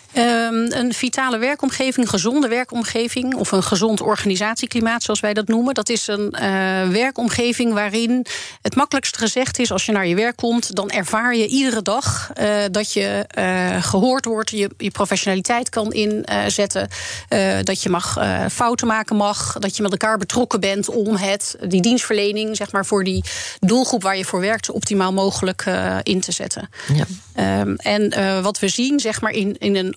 Um, 0.55 0.71
een 0.71 0.93
vitale 0.93 1.37
werkomgeving, 1.37 2.09
gezonde 2.09 2.47
werkomgeving... 2.47 3.35
of 3.35 3.51
een 3.51 3.63
gezond 3.63 4.01
organisatieklimaat, 4.01 5.03
zoals 5.03 5.19
wij 5.19 5.33
dat 5.33 5.47
noemen... 5.47 5.73
dat 5.73 5.89
is 5.89 6.07
een 6.07 6.35
uh, 6.39 6.87
werkomgeving 6.87 7.73
waarin 7.73 8.25
het 8.61 8.75
makkelijkst 8.75 9.17
gezegd 9.17 9.59
is... 9.59 9.71
als 9.71 9.85
je 9.85 9.91
naar 9.91 10.07
je 10.07 10.15
werk 10.15 10.35
komt, 10.35 10.75
dan 10.75 10.89
ervaar 10.89 11.35
je 11.35 11.47
iedere 11.47 11.81
dag... 11.81 12.31
Uh, 12.41 12.55
dat 12.71 12.93
je 12.93 13.25
uh, 13.37 13.83
gehoord 13.83 14.25
wordt, 14.25 14.49
je, 14.49 14.69
je 14.77 14.91
professionaliteit 14.91 15.69
kan 15.69 15.93
inzetten... 15.93 16.87
dat 17.63 17.81
je 17.81 17.89
mag 17.89 18.17
fouten 18.51 18.87
maken 18.87 19.15
mag, 19.15 19.55
dat 19.59 19.75
je 19.75 19.81
met 19.81 19.91
elkaar 19.91 20.17
betrokken 20.17 20.59
bent... 20.59 20.89
om 20.89 21.15
het, 21.15 21.55
die 21.67 21.81
dienstverlening, 21.81 22.55
zeg 22.55 22.71
maar, 22.71 22.85
voor 22.85 23.03
die 23.03 23.23
doelgroep 23.59 24.03
waar 24.03 24.17
je 24.17 24.25
voor 24.25 24.39
werkt, 24.39 24.71
optimaal 24.71 25.13
mogelijk 25.13 25.65
in 26.03 26.19
te 26.19 26.31
zetten. 26.31 26.69
Ja. 26.93 27.05
Um, 27.61 27.75
en 27.75 28.41
wat 28.41 28.59
we 28.59 28.67
zien, 28.67 28.99
zeg 28.99 29.21
maar, 29.21 29.31
in, 29.31 29.57
in 29.57 29.75
een 29.75 29.95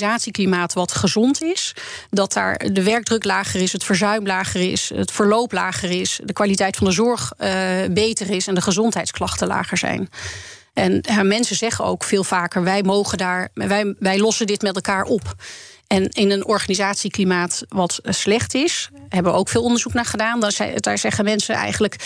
organisatieklimaat 0.00 0.72
wat 0.72 0.92
gezond 0.92 1.42
is. 1.42 1.74
Dat 2.10 2.32
daar 2.32 2.58
de 2.72 2.82
werkdruk 2.82 3.24
lager 3.24 3.60
is, 3.60 3.72
het 3.72 3.84
verzuim 3.84 4.26
lager 4.26 4.70
is, 4.70 4.90
het 4.94 5.10
verloop 5.10 5.52
lager 5.52 5.90
is, 5.90 6.20
de 6.24 6.32
kwaliteit 6.32 6.76
van 6.76 6.86
de 6.86 6.92
zorg 6.92 7.32
uh, 7.38 7.48
beter 7.90 8.30
is 8.30 8.46
en 8.46 8.54
de 8.54 8.60
gezondheidsklachten 8.60 9.46
lager 9.46 9.78
zijn. 9.78 10.08
En 10.72 11.02
mensen 11.22 11.56
zeggen 11.56 11.84
ook 11.84 12.04
veel 12.04 12.24
vaker: 12.24 12.62
wij 12.62 12.82
mogen 12.82 13.18
daar, 13.18 13.48
wij, 13.54 13.94
wij 13.98 14.18
lossen 14.18 14.46
dit 14.46 14.62
met 14.62 14.74
elkaar 14.74 15.02
op. 15.02 15.34
En 15.86 16.08
in 16.08 16.30
een 16.30 16.46
organisatieklimaat 16.46 17.64
wat 17.68 18.00
slecht 18.04 18.54
is, 18.54 18.90
hebben 19.08 19.32
we 19.32 19.38
ook 19.38 19.48
veel 19.48 19.62
onderzoek 19.62 19.92
naar 19.92 20.04
gedaan. 20.04 20.40
Daar 20.76 20.98
zeggen 20.98 21.24
mensen 21.24 21.54
eigenlijk 21.54 21.96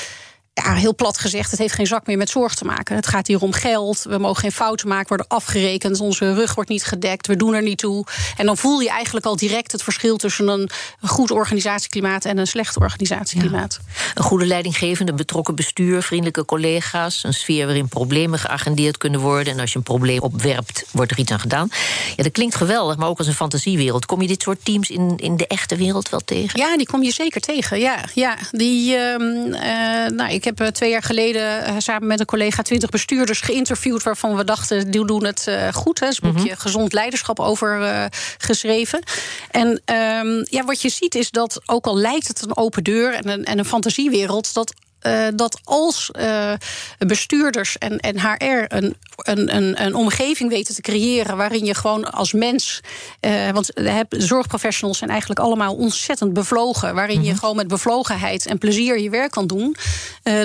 ja, 0.64 0.74
heel 0.74 0.94
plat 0.94 1.18
gezegd, 1.18 1.50
het 1.50 1.60
heeft 1.60 1.74
geen 1.74 1.86
zak 1.86 2.06
meer 2.06 2.16
met 2.16 2.30
zorg 2.30 2.54
te 2.54 2.64
maken. 2.64 2.96
Het 2.96 3.06
gaat 3.06 3.26
hier 3.26 3.40
om 3.40 3.52
geld. 3.52 4.02
We 4.02 4.18
mogen 4.18 4.40
geen 4.40 4.52
fouten 4.52 4.88
maken, 4.88 5.08
worden 5.08 5.26
afgerekend. 5.28 6.00
Onze 6.00 6.34
rug 6.34 6.54
wordt 6.54 6.70
niet 6.70 6.84
gedekt. 6.84 7.26
We 7.26 7.36
doen 7.36 7.54
er 7.54 7.62
niet 7.62 7.78
toe. 7.78 8.04
En 8.36 8.46
dan 8.46 8.56
voel 8.56 8.80
je 8.80 8.90
eigenlijk 8.90 9.26
al 9.26 9.36
direct 9.36 9.72
het 9.72 9.82
verschil 9.82 10.16
tussen 10.16 10.48
een 10.48 10.70
goed 11.00 11.30
organisatieklimaat 11.30 12.24
en 12.24 12.38
een 12.38 12.46
slecht 12.46 12.76
organisatieklimaat. 12.76 13.80
Een 14.14 14.24
goede 14.24 14.46
leidinggevende, 14.46 15.12
betrokken 15.12 15.54
bestuur, 15.54 16.02
vriendelijke 16.02 16.44
collega's, 16.44 17.24
een 17.24 17.34
sfeer 17.34 17.66
waarin 17.66 17.88
problemen 17.88 18.38
geagendeerd 18.38 18.96
kunnen 18.96 19.20
worden. 19.20 19.52
En 19.52 19.60
als 19.60 19.72
je 19.72 19.78
een 19.78 19.82
probleem 19.82 20.20
opwerpt, 20.20 20.84
wordt 20.90 21.10
er 21.10 21.18
iets 21.18 21.32
aan 21.32 21.40
gedaan. 21.40 21.68
Ja, 22.16 22.22
dat 22.22 22.32
klinkt 22.32 22.54
geweldig, 22.54 22.96
maar 22.96 23.08
ook 23.08 23.18
als 23.18 23.26
een 23.26 23.34
fantasiewereld. 23.34 24.06
Kom 24.06 24.22
je 24.22 24.28
dit 24.28 24.42
soort 24.42 24.64
teams 24.64 24.90
in, 24.90 25.12
in 25.16 25.36
de 25.36 25.46
echte 25.46 25.76
wereld 25.76 26.08
wel 26.08 26.20
tegen? 26.24 26.60
Ja, 26.60 26.76
die 26.76 26.86
kom 26.86 27.02
je 27.02 27.12
zeker 27.12 27.40
tegen. 27.40 27.78
Ja, 27.78 28.04
ja. 28.14 28.36
Die, 28.50 28.94
uh, 28.94 29.12
uh, 29.12 30.08
nou, 30.08 30.32
ik 30.32 30.44
heb 30.48 30.60
eh, 30.60 30.66
twee 30.66 30.90
jaar 30.90 31.02
geleden 31.02 31.64
eh, 31.64 31.74
samen 31.78 32.06
met 32.06 32.20
een 32.20 32.26
collega 32.26 32.62
twintig 32.62 32.90
bestuurders 32.90 33.40
geïnterviewd 33.40 34.02
waarvan 34.02 34.36
we 34.36 34.44
dachten, 34.44 34.90
die 34.90 35.06
doen 35.06 35.24
het 35.24 35.46
uh, 35.48 35.68
goed. 35.72 36.00
Hè. 36.00 36.06
Is 36.06 36.18
een 36.22 36.32
boekje 36.32 36.50
mhm. 36.50 36.60
Gezond 36.60 36.92
Leiderschap 36.92 37.40
over 37.40 37.80
uh, 37.80 38.04
geschreven. 38.38 39.02
En 39.50 39.68
um, 39.68 40.46
ja, 40.50 40.64
wat 40.64 40.82
je 40.82 40.88
ziet 40.88 41.14
is 41.14 41.30
dat, 41.30 41.60
ook 41.66 41.86
al 41.86 41.96
lijkt 41.96 42.28
het 42.28 42.42
een 42.42 42.56
open 42.56 42.84
deur 42.84 43.14
en 43.14 43.28
een, 43.28 43.44
en 43.44 43.58
een 43.58 43.64
fantasiewereld, 43.64 44.54
dat 44.54 44.74
uh, 45.02 45.26
dat 45.34 45.60
als 45.64 46.10
uh, 46.20 46.52
bestuurders 46.98 47.78
en, 47.78 47.98
en 47.98 48.20
HR 48.20 48.64
een, 48.68 48.96
een, 49.16 49.56
een, 49.56 49.82
een, 49.84 49.94
omgeving 49.94 50.50
weten 50.50 50.74
te 50.74 50.80
creëren 50.80 51.36
waarin 51.36 51.64
je 51.64 51.74
gewoon 51.74 52.12
als 52.12 52.32
mens. 52.32 52.80
Uh, 53.20 53.50
want 53.50 53.70
zorgprofessionals 54.08 54.98
zijn 54.98 55.10
eigenlijk 55.10 55.40
allemaal 55.40 55.74
ontzettend 55.74 56.32
bevlogen. 56.32 56.94
Waarin 56.94 57.22
je 57.22 57.30
mhm. 57.30 57.38
gewoon 57.38 57.56
met 57.56 57.68
bevlogenheid 57.68 58.46
en 58.46 58.58
plezier 58.58 58.98
je 58.98 59.10
werk 59.10 59.30
kan 59.30 59.46
doen. 59.46 59.76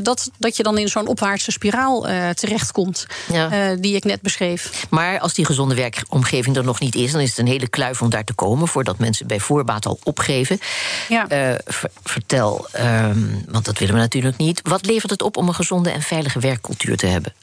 dat, 0.04 0.32
dat 0.38 0.58
je 0.58 0.64
dan 0.64 0.78
in 0.78 0.88
zo'n 0.88 1.08
opwaartse 1.08 1.52
spiraal 1.52 2.02
terechtkomt. 2.34 3.06
Ja. 3.32 3.76
die 3.76 3.96
ik 3.96 4.04
net 4.04 4.22
beschreef. 4.22 4.86
Maar 4.90 5.20
als 5.20 5.34
die 5.34 5.46
gezonde 5.46 5.76
werkomgeving 5.76 6.56
er 6.56 6.64
nog 6.64 6.80
niet 6.80 6.96
is, 6.96 7.12
dan 7.12 7.22
is 7.22 7.30
het 7.30 7.38
een 7.38 7.48
hele 7.48 7.68
kluif 7.68 8.02
om 8.02 8.10
daar 8.10 8.24
te 8.24 8.34
komen. 8.34 8.68
Voordat 8.68 8.98
mensen 8.98 9.28
bij 9.28 9.40
voorbaat 9.40 9.86
al 9.86 10.00
opgeven. 10.04 10.60
Ja. 11.10 11.58
vertel, 12.04 12.68
um, 12.80 13.46
want 13.48 13.66
dat 13.66 13.78
willen 13.78 13.94
we 13.94 14.00
natuurlijk 14.00 14.38
niet 14.38 14.43
Wat 14.64 14.86
levert 14.86 15.12
het 15.12 15.22
op 15.22 15.38
om 15.38 15.48
een 15.48 15.54
gezonde 15.54 15.90
en 15.90 16.02
veilige 16.02 16.40
werkcultuur 16.40 16.98
te 16.98 17.06
hebben? 17.06 17.34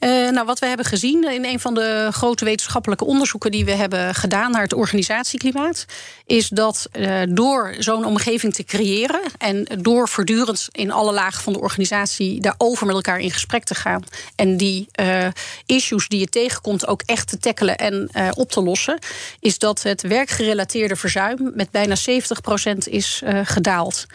Uh, 0.00 0.15
nou, 0.32 0.46
wat 0.46 0.58
we 0.58 0.66
hebben 0.66 0.86
gezien 0.86 1.32
in 1.32 1.44
een 1.44 1.60
van 1.60 1.74
de 1.74 2.08
grote 2.10 2.44
wetenschappelijke 2.44 3.04
onderzoeken 3.04 3.50
die 3.50 3.64
we 3.64 3.70
hebben 3.70 4.14
gedaan 4.14 4.50
naar 4.50 4.62
het 4.62 4.72
organisatieklimaat, 4.72 5.84
is 6.26 6.48
dat 6.48 6.88
uh, 6.92 7.22
door 7.28 7.74
zo'n 7.78 8.04
omgeving 8.04 8.54
te 8.54 8.64
creëren 8.64 9.20
en 9.38 9.66
door 9.78 10.08
voortdurend 10.08 10.68
in 10.72 10.90
alle 10.90 11.12
lagen 11.12 11.42
van 11.42 11.52
de 11.52 11.60
organisatie 11.60 12.40
daarover 12.40 12.86
met 12.86 12.94
elkaar 12.94 13.20
in 13.20 13.30
gesprek 13.30 13.64
te 13.64 13.74
gaan 13.74 14.04
en 14.36 14.56
die 14.56 14.88
uh, 15.00 15.26
issues 15.66 16.08
die 16.08 16.20
je 16.20 16.28
tegenkomt 16.28 16.86
ook 16.86 17.02
echt 17.06 17.28
te 17.28 17.38
tackelen 17.38 17.76
en 17.76 18.10
op 18.36 18.50
te 18.50 18.62
lossen, 18.62 18.98
is 19.40 19.58
dat 19.58 19.82
het 19.82 20.02
werkgerelateerde 20.02 20.96
verzuim 20.96 21.52
met 21.54 21.70
bijna 21.70 21.94
70% 21.96 22.76
is 22.78 23.22
gedaald. 23.42 24.06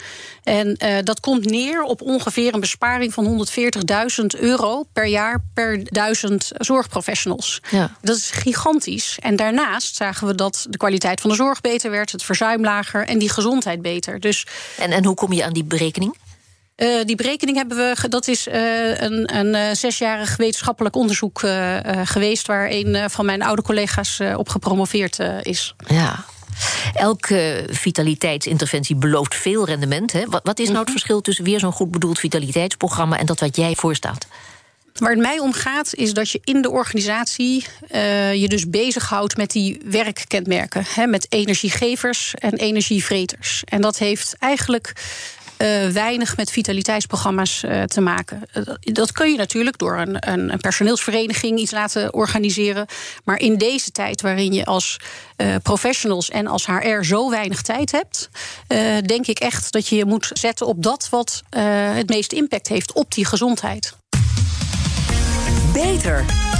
En 0.42 0.76
dat 1.04 1.20
komt 1.20 1.44
neer 1.44 1.82
op 1.82 2.02
ongeveer 2.02 2.54
een 2.54 2.60
besparing 2.60 3.12
van 3.12 3.46
140.000 4.22 4.40
euro 4.40 4.82
per 4.92 5.06
jaar 5.06 5.44
per 5.54 5.82
duizend 6.02 6.50
zorgprofessionals. 6.54 7.60
Ja. 7.70 7.90
Dat 8.00 8.16
is 8.16 8.30
gigantisch. 8.30 9.16
En 9.20 9.36
daarnaast 9.36 9.96
zagen 9.96 10.26
we 10.26 10.34
dat 10.34 10.66
de 10.70 10.78
kwaliteit 10.78 11.20
van 11.20 11.30
de 11.30 11.36
zorg 11.36 11.60
beter 11.60 11.90
werd, 11.90 12.12
het 12.12 12.22
verzuim 12.22 12.62
lager 12.62 13.06
en 13.06 13.18
die 13.18 13.30
gezondheid 13.30 13.82
beter. 13.82 14.20
Dus, 14.20 14.46
en, 14.78 14.90
en 14.90 15.04
hoe 15.04 15.14
kom 15.14 15.32
je 15.32 15.44
aan 15.44 15.52
die 15.52 15.64
berekening? 15.64 16.16
Uh, 16.76 17.04
die 17.04 17.16
berekening 17.16 17.56
hebben 17.56 17.76
we, 17.76 18.08
dat 18.08 18.28
is 18.28 18.46
uh, 18.46 19.00
een, 19.00 19.36
een 19.36 19.54
uh, 19.54 19.74
zesjarig 19.74 20.36
wetenschappelijk 20.36 20.96
onderzoek 20.96 21.38
geweest, 22.04 22.46
waar 22.46 22.66
een 22.70 23.10
van 23.10 23.24
mijn 23.24 23.42
oude 23.42 23.62
collega's 23.62 24.20
op 24.36 24.48
gepromoveerd 24.48 25.18
is. 25.42 25.74
Ja. 25.86 26.24
Elke 26.94 27.64
vitaliteitsinterventie 27.70 28.96
belooft 28.96 29.34
veel 29.34 29.66
rendement. 29.66 30.12
Hè? 30.12 30.24
Wat, 30.26 30.40
wat 30.44 30.58
is 30.58 30.66
nou 30.66 30.78
het 30.78 30.88
mhm. 30.88 30.96
verschil 30.96 31.20
tussen 31.20 31.44
weer 31.44 31.58
zo'n 31.58 31.72
goed 31.72 31.90
bedoeld 31.90 32.18
vitaliteitsprogramma 32.18 33.18
en 33.18 33.26
dat 33.26 33.40
wat 33.40 33.56
jij 33.56 33.74
voorstaat? 33.74 34.26
Waar 34.92 35.10
het 35.10 35.20
mij 35.20 35.38
om 35.38 35.52
gaat, 35.52 35.94
is 35.94 36.14
dat 36.14 36.30
je 36.30 36.40
in 36.44 36.62
de 36.62 36.70
organisatie 36.70 37.66
uh, 37.94 38.34
je 38.34 38.48
dus 38.48 38.70
bezighoudt 38.70 39.36
met 39.36 39.50
die 39.50 39.80
werkkenmerken. 39.84 40.84
Hè, 40.88 41.06
met 41.06 41.26
energiegevers 41.28 42.34
en 42.34 42.56
energievreters. 42.56 43.62
En 43.64 43.80
dat 43.80 43.98
heeft 43.98 44.36
eigenlijk 44.38 44.92
uh, 45.58 45.88
weinig 45.88 46.36
met 46.36 46.50
vitaliteitsprogramma's 46.50 47.62
uh, 47.62 47.82
te 47.82 48.00
maken. 48.00 48.42
Dat 48.80 49.12
kun 49.12 49.30
je 49.30 49.36
natuurlijk 49.36 49.78
door 49.78 49.98
een, 49.98 50.30
een, 50.30 50.52
een, 50.52 50.60
personeelsvereniging 50.60 51.58
iets 51.58 51.70
laten 51.70 52.14
organiseren. 52.14 52.86
Maar 53.24 53.38
in 53.38 53.58
deze 53.58 53.90
tijd 53.90 54.20
waarin 54.20 54.52
je 54.52 54.64
als 54.64 55.00
professionals 55.62 56.30
en 56.30 56.46
als 56.46 56.66
HR 56.66 57.02
zo 57.02 57.30
weinig 57.30 57.62
tijd 57.62 57.92
hebt, 57.92 58.28
denk 59.06 59.26
ik 59.26 59.38
echt 59.38 59.72
dat 59.72 59.88
je 59.88 59.96
je 59.96 60.04
moet 60.04 60.30
zetten 60.32 60.66
op 60.66 60.82
dat 60.82 61.08
wat 61.10 61.42
het 61.56 62.08
meeste 62.08 62.36
impact 62.36 62.68
heeft 62.68 62.92
op 62.92 63.14
die 63.14 63.24
gezondheid. 63.24 63.94
Beter. 65.72 66.51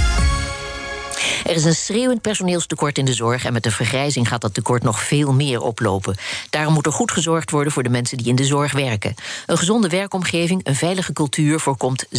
Er 1.45 1.55
is 1.55 1.63
een 1.63 1.75
schreeuwend 1.75 2.21
personeelstekort 2.21 2.97
in 2.97 3.05
de 3.05 3.13
zorg 3.13 3.45
en 3.45 3.53
met 3.53 3.63
de 3.63 3.71
vergrijzing 3.71 4.27
gaat 4.27 4.41
dat 4.41 4.53
tekort 4.53 4.83
nog 4.83 5.01
veel 5.01 5.33
meer 5.33 5.61
oplopen. 5.61 6.15
Daarom 6.49 6.73
moet 6.73 6.85
er 6.85 6.91
goed 6.91 7.11
gezorgd 7.11 7.51
worden 7.51 7.73
voor 7.73 7.83
de 7.83 7.89
mensen 7.89 8.17
die 8.17 8.27
in 8.27 8.35
de 8.35 8.45
zorg 8.45 8.71
werken. 8.71 9.15
Een 9.45 9.57
gezonde 9.57 9.89
werkomgeving, 9.89 10.61
een 10.63 10.75
veilige 10.75 11.13
cultuur 11.13 11.59
voorkomt 11.59 12.05
70% 12.05 12.09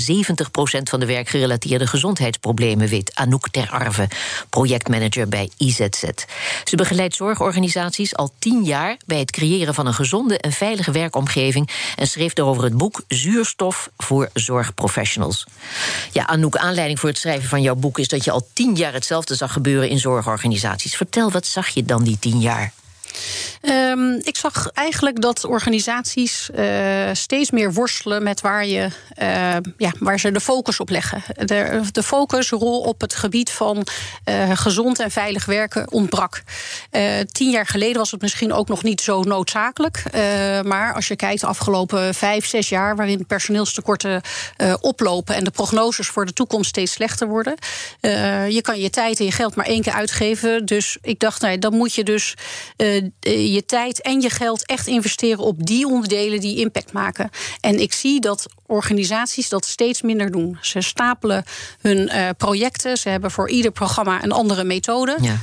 van 0.82 1.00
de 1.00 1.06
werkgerelateerde 1.06 1.86
gezondheidsproblemen, 1.86 2.88
weet 2.88 3.14
Anouk 3.14 3.48
Ter 3.48 3.70
Arve, 3.70 4.08
projectmanager 4.48 5.28
bij 5.28 5.50
IZZ. 5.56 6.02
Ze 6.64 6.76
begeleidt 6.76 7.14
zorgorganisaties 7.14 8.16
al 8.16 8.30
tien 8.38 8.64
jaar 8.64 8.96
bij 9.06 9.18
het 9.18 9.30
creëren 9.30 9.74
van 9.74 9.86
een 9.86 9.94
gezonde 9.94 10.38
en 10.38 10.52
veilige 10.52 10.90
werkomgeving 10.90 11.70
en 11.96 12.06
schreef 12.06 12.32
daarover 12.32 12.64
het 12.64 12.76
boek 12.76 13.02
Zuurstof 13.08 13.90
voor 13.96 14.30
zorgprofessionals. 14.32 15.46
Ja, 16.12 16.26
Anouk, 16.26 16.56
aanleiding 16.56 17.00
voor 17.00 17.08
het 17.08 17.18
schrijven 17.18 17.48
van 17.48 17.62
jouw 17.62 17.74
boek 17.74 17.98
is 17.98 18.08
dat 18.08 18.24
je 18.24 18.30
al 18.30 18.46
tien 18.52 18.74
jaar 18.74 18.93
hetzelfde 18.94 19.34
zag 19.34 19.52
gebeuren 19.52 19.88
in 19.88 19.98
zorgorganisaties. 19.98 20.96
Vertel, 20.96 21.30
wat 21.30 21.46
zag 21.46 21.68
je 21.68 21.84
dan 21.84 22.04
die 22.04 22.18
tien 22.18 22.40
jaar? 22.40 22.72
Um, 23.62 24.20
ik 24.22 24.36
zag 24.36 24.70
eigenlijk 24.72 25.20
dat 25.20 25.44
organisaties 25.44 26.48
uh, 26.54 27.08
steeds 27.12 27.50
meer 27.50 27.72
worstelen 27.72 28.22
met 28.22 28.40
waar, 28.40 28.66
je, 28.66 28.88
uh, 29.22 29.56
ja, 29.76 29.92
waar 29.98 30.20
ze 30.20 30.32
de 30.32 30.40
focus 30.40 30.80
op 30.80 30.88
leggen. 30.88 31.22
De, 31.36 31.80
de 31.92 32.02
focusrol 32.02 32.80
op 32.80 33.00
het 33.00 33.14
gebied 33.14 33.50
van 33.50 33.86
uh, 34.28 34.50
gezond 34.54 34.98
en 34.98 35.10
veilig 35.10 35.44
werken 35.44 35.92
ontbrak. 35.92 36.42
tien 37.32 37.50
jaar 37.50 37.66
geleden 37.66 37.96
was 37.96 38.10
het 38.10 38.20
misschien 38.20 38.52
ook 38.52 38.68
nog 38.68 38.82
niet 38.82 39.00
zo 39.00 39.22
noodzakelijk. 39.22 40.02
maar 40.62 40.94
als 40.94 41.08
je 41.08 41.16
kijkt 41.16 41.40
de 41.40 41.46
afgelopen 41.46 42.14
vijf, 42.14 42.46
zes 42.46 42.68
jaar, 42.68 42.96
waarin 42.96 43.26
personeelstekorten 43.26 44.20
oplopen 44.80 45.34
en 45.34 45.44
de 45.44 45.50
prognoses 45.50 46.06
voor 46.06 46.26
de 46.26 46.32
toekomst 46.32 46.68
steeds 46.68 46.92
slechter 46.92 47.28
worden. 47.28 47.54
je 48.48 48.60
kan 48.62 48.80
je 48.80 48.90
tijd 48.90 49.18
en 49.18 49.24
je 49.24 49.32
geld 49.32 49.54
maar 49.54 49.66
één 49.66 49.82
keer 49.82 49.92
uitgeven. 49.92 50.66
Dus 50.66 50.98
ik 51.02 51.18
dacht, 51.18 51.40
nou, 51.40 51.58
dan 51.58 51.74
moet 51.74 51.94
je 51.94 52.04
dus 52.04 52.34
je 53.20 53.62
tijd 53.66 54.02
en 54.02 54.20
je 54.20 54.30
geld 54.30 54.66
echt 54.66 54.86
investeren 54.86 55.44
op 55.44 55.66
die 55.66 55.86
onderdelen 55.86 56.40
die 56.40 56.58
impact 56.58 56.92
maken. 56.92 57.30
En 57.60 57.80
ik 57.80 57.92
zie 57.92 58.20
dat 58.20 58.46
organisaties 58.66 59.48
dat 59.48 59.66
steeds 59.66 60.02
minder 60.02 60.30
doen. 60.30 60.58
Ze 60.60 60.80
stapelen 60.80 61.44
hun 61.80 61.98
uh, 61.98 62.28
projecten, 62.36 62.96
ze 62.96 63.08
hebben 63.08 63.30
voor 63.30 63.50
ieder 63.50 63.70
programma 63.70 64.22
een 64.22 64.32
andere 64.32 64.64
methode. 64.64 65.16
Ja. 65.20 65.38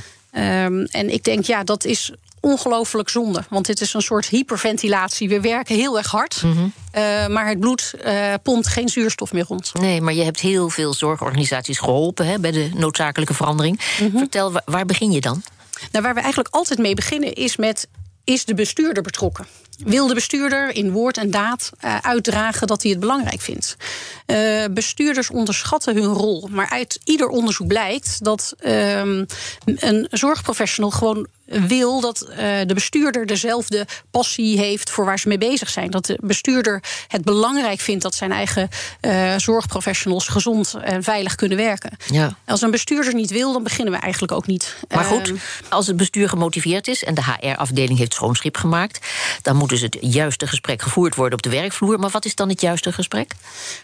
Um, 0.64 0.84
en 0.84 1.12
ik 1.12 1.24
denk, 1.24 1.44
ja, 1.44 1.64
dat 1.64 1.84
is 1.84 2.12
ongelooflijk 2.40 3.08
zonde. 3.08 3.44
Want 3.48 3.66
dit 3.66 3.80
is 3.80 3.94
een 3.94 4.02
soort 4.02 4.26
hyperventilatie. 4.26 5.28
We 5.28 5.40
werken 5.40 5.76
heel 5.76 5.98
erg 5.98 6.10
hard, 6.10 6.42
mm 6.42 6.52
-hmm. 6.52 6.72
uh, 6.94 7.26
maar 7.26 7.48
het 7.48 7.60
bloed 7.60 7.94
uh, 8.06 8.34
pompt 8.42 8.66
geen 8.66 8.88
zuurstof 8.88 9.32
meer 9.32 9.44
rond. 9.48 9.72
Nee, 9.80 10.00
maar 10.00 10.14
je 10.14 10.22
hebt 10.22 10.40
heel 10.40 10.68
veel 10.68 10.94
zorgorganisaties 10.94 11.78
geholpen 11.78 12.26
hè, 12.26 12.38
bij 12.38 12.50
de 12.50 12.70
noodzakelijke 12.74 13.34
verandering. 13.34 13.80
Mm 14.00 14.10
-hmm. 14.10 14.18
Vertel, 14.18 14.52
waar 14.64 14.86
begin 14.86 15.12
je 15.12 15.20
dan? 15.20 15.42
Nou, 15.90 16.04
waar 16.04 16.14
we 16.14 16.20
eigenlijk 16.20 16.54
altijd 16.54 16.78
mee 16.78 16.94
beginnen 16.94 17.32
is 17.32 17.56
met 17.56 17.88
is 18.24 18.44
de 18.44 18.54
bestuurder 18.54 19.02
betrokken? 19.02 19.46
Wil 19.84 20.06
de 20.06 20.14
bestuurder 20.14 20.74
in 20.74 20.90
woord 20.90 21.16
en 21.16 21.30
daad 21.30 21.70
uh, 21.84 21.96
uitdragen 21.98 22.66
dat 22.66 22.82
hij 22.82 22.90
het 22.90 23.00
belangrijk 23.00 23.40
vindt. 23.40 23.76
Uh, 24.26 24.64
bestuurders 24.70 25.30
onderschatten 25.30 25.96
hun 25.96 26.12
rol. 26.12 26.48
Maar 26.50 26.68
uit 26.70 27.00
ieder 27.04 27.28
onderzoek 27.28 27.66
blijkt 27.66 28.24
dat 28.24 28.54
um, 28.66 29.26
een 29.64 30.06
zorgprofessional 30.10 30.90
gewoon 30.90 31.26
wil 31.44 32.00
dat 32.00 32.26
uh, 32.30 32.36
de 32.66 32.74
bestuurder 32.74 33.26
dezelfde 33.26 33.86
passie 34.10 34.58
heeft 34.58 34.90
voor 34.90 35.04
waar 35.04 35.18
ze 35.18 35.28
mee 35.28 35.38
bezig 35.38 35.68
zijn. 35.68 35.90
Dat 35.90 36.06
de 36.06 36.18
bestuurder 36.20 36.82
het 37.08 37.22
belangrijk 37.24 37.80
vindt 37.80 38.02
dat 38.02 38.14
zijn 38.14 38.32
eigen 38.32 38.68
zorgprofessionals 39.36 40.28
gezond 40.28 40.74
en 40.82 41.02
veilig 41.02 41.34
kunnen 41.34 41.56
werken. 41.56 41.96
Ja. 42.06 42.36
Als 42.46 42.62
een 42.62 42.70
bestuurder 42.70 43.14
niet 43.14 43.30
wil, 43.30 43.52
dan 43.52 43.62
beginnen 43.62 43.94
we 43.94 44.00
eigenlijk 44.00 44.32
ook 44.32 44.46
niet. 44.46 44.76
Maar 44.88 45.04
goed, 45.04 45.28
Uh, 45.28 45.40
als 45.68 45.86
het 45.86 45.96
bestuur 45.96 46.28
gemotiveerd 46.28 46.88
is 46.88 47.04
en 47.04 47.14
de 47.14 47.22
HR-afdeling 47.22 47.98
heeft 47.98 48.14
schoonschip 48.14 48.56
gemaakt, 48.56 49.06
dan 49.42 49.56
moet 49.56 49.68
dus 49.68 49.80
het 49.80 49.96
juiste 50.00 50.46
gesprek 50.46 50.82
gevoerd 50.82 51.14
worden 51.14 51.34
op 51.38 51.42
de 51.42 51.50
werkvloer. 51.50 51.98
Maar 51.98 52.10
wat 52.10 52.24
is 52.24 52.34
dan 52.34 52.48
het 52.48 52.60
juiste 52.60 52.92
gesprek? 52.92 53.32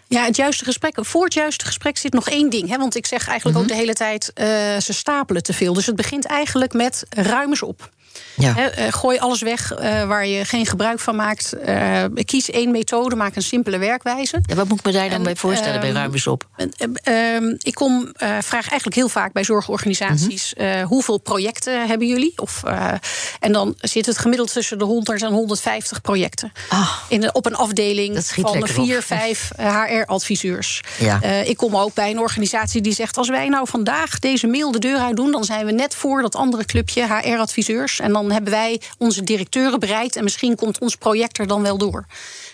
Ja, 0.06 0.24
het 0.24 0.36
juiste 0.36 0.64
gesprek. 0.64 0.98
Voor 1.00 1.24
het 1.24 1.34
juiste 1.34 1.64
gesprek 1.64 1.96
zit 1.98 2.12
nog 2.12 2.28
één 2.28 2.50
ding. 2.50 2.68
Hè, 2.68 2.76
want 2.76 2.96
ik 2.96 3.06
zeg 3.06 3.28
eigenlijk 3.28 3.56
Mhm. 3.58 3.66
ook 3.66 3.72
de 3.72 3.78
hele 3.80 3.94
tijd: 3.94 4.32
uh, 4.34 4.46
ze 4.80 4.92
stapelen 4.92 5.42
te 5.42 5.52
veel. 5.52 5.72
Dus 5.72 5.86
het 5.86 5.96
begint 5.96 6.24
eigenlijk 6.26 6.72
met 6.72 7.06
ruim 7.10 7.48
eens 7.48 7.62
op. 7.62 7.90
Ja. 8.38 8.54
He, 8.54 8.86
uh, 8.86 8.92
gooi 8.92 9.18
alles 9.18 9.40
weg 9.40 9.72
uh, 9.72 10.04
waar 10.04 10.26
je 10.26 10.44
geen 10.44 10.66
gebruik 10.66 11.00
van 11.00 11.16
maakt. 11.16 11.54
Uh, 11.66 12.04
kies 12.24 12.50
één 12.50 12.70
methode, 12.70 13.16
maak 13.16 13.36
een 13.36 13.42
simpele 13.42 13.78
werkwijze. 13.78 14.38
Ja, 14.42 14.54
wat 14.54 14.68
moet 14.68 14.78
ik 14.78 14.84
me 14.84 14.92
daar 14.92 15.08
dan 15.08 15.18
en, 15.18 15.22
bij 15.22 15.36
voorstellen 15.36 15.80
bij 15.80 15.90
Ruim 15.90 16.12
eens 16.12 16.26
op? 16.26 16.46
Ehm, 17.02 17.54
ik 17.58 17.74
kom, 17.74 18.12
vraag 18.18 18.68
eigenlijk 18.68 18.94
heel 18.94 19.08
vaak 19.08 19.32
bij 19.32 19.44
zorgorganisaties... 19.44 20.54
-hmm. 20.56 20.82
hoeveel 20.82 21.18
projecten 21.18 21.86
hebben 21.86 22.06
jullie? 22.06 22.32
Of, 22.36 22.62
en 23.40 23.52
dan 23.52 23.74
zit 23.80 24.06
het 24.06 24.18
gemiddeld 24.18 24.52
tussen 24.52 24.78
de 24.78 24.84
100 24.84 25.22
en 25.22 25.32
150 25.32 26.00
projecten. 26.00 26.52
Oh, 26.70 26.96
in 27.08 27.20
de, 27.20 27.32
op 27.32 27.46
een 27.46 27.54
afdeling 27.54 28.24
van 28.24 28.68
vier, 28.68 29.02
vijf 29.02 29.50
HR-adviseurs. 29.56 30.80
Ja. 30.98 31.22
ik 31.22 31.56
kom 31.56 31.76
ook 31.76 31.94
bij 31.94 32.10
een 32.10 32.18
organisatie 32.18 32.80
die 32.80 32.92
zegt... 32.92 33.16
als 33.16 33.28
wij 33.28 33.48
nou 33.48 33.68
vandaag 33.68 34.18
deze 34.18 34.46
mail 34.46 34.72
de 34.72 34.78
deur 34.78 34.98
uit 34.98 35.16
doen... 35.16 35.32
dan 35.32 35.44
zijn 35.44 35.66
we 35.66 35.72
net 35.72 35.94
voor 35.94 36.22
dat 36.22 36.34
andere 36.34 36.64
clubje 36.64 37.06
HR-adviseurs... 37.06 37.97
En 38.00 38.12
dan 38.12 38.30
hebben 38.30 38.52
wij 38.52 38.80
onze 38.98 39.24
directeuren 39.24 39.80
bereid 39.80 40.16
en 40.16 40.24
misschien 40.24 40.56
komt 40.56 40.78
ons 40.78 40.96
project 40.96 41.38
er 41.38 41.46
dan 41.46 41.62
wel 41.62 41.78
door. 41.78 42.06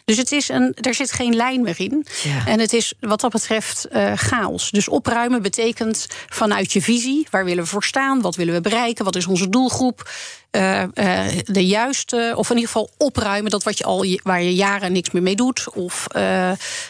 Dus 0.05 0.17
het 0.17 0.33
is 0.33 0.49
een, 0.49 0.77
er 0.81 0.95
zit 0.95 1.13
geen 1.13 1.37
lijn 1.37 1.63
meer 1.63 1.81
in. 1.81 2.07
Ja. 2.23 2.47
En 2.47 2.61
het 2.61 2.73
is 2.73 2.95
wat 3.01 3.21
dat 3.21 3.33
betreft 3.33 3.87
uh, 3.93 4.13
chaos. 4.15 4.71
Dus 4.71 4.89
opruimen 4.89 5.43
betekent 5.43 6.07
vanuit 6.29 6.73
je 6.73 6.83
visie, 6.83 7.27
waar 7.31 7.45
willen 7.45 7.65
we 7.65 7.71
voor 7.71 7.85
staan, 7.85 8.21
wat 8.21 8.37
willen 8.37 8.55
we 8.55 8.61
bereiken, 8.61 9.05
wat 9.05 9.17
is 9.17 9.27
onze 9.27 9.49
doelgroep. 9.49 10.11
Uh, 10.57 10.83
uh, 10.95 11.21
de 11.45 11.67
juiste, 11.67 12.33
of 12.37 12.51
in 12.51 12.57
ieder 12.57 12.71
geval 12.71 12.91
opruimen, 12.97 13.51
dat 13.51 13.63
wat 13.63 13.79
je 13.79 13.85
al 13.85 14.07
waar 14.23 14.43
je 14.43 14.55
jaren 14.55 14.93
niks 14.93 15.11
meer 15.11 15.23
mee 15.23 15.37
doet. 15.37 15.67
Of 15.73 16.07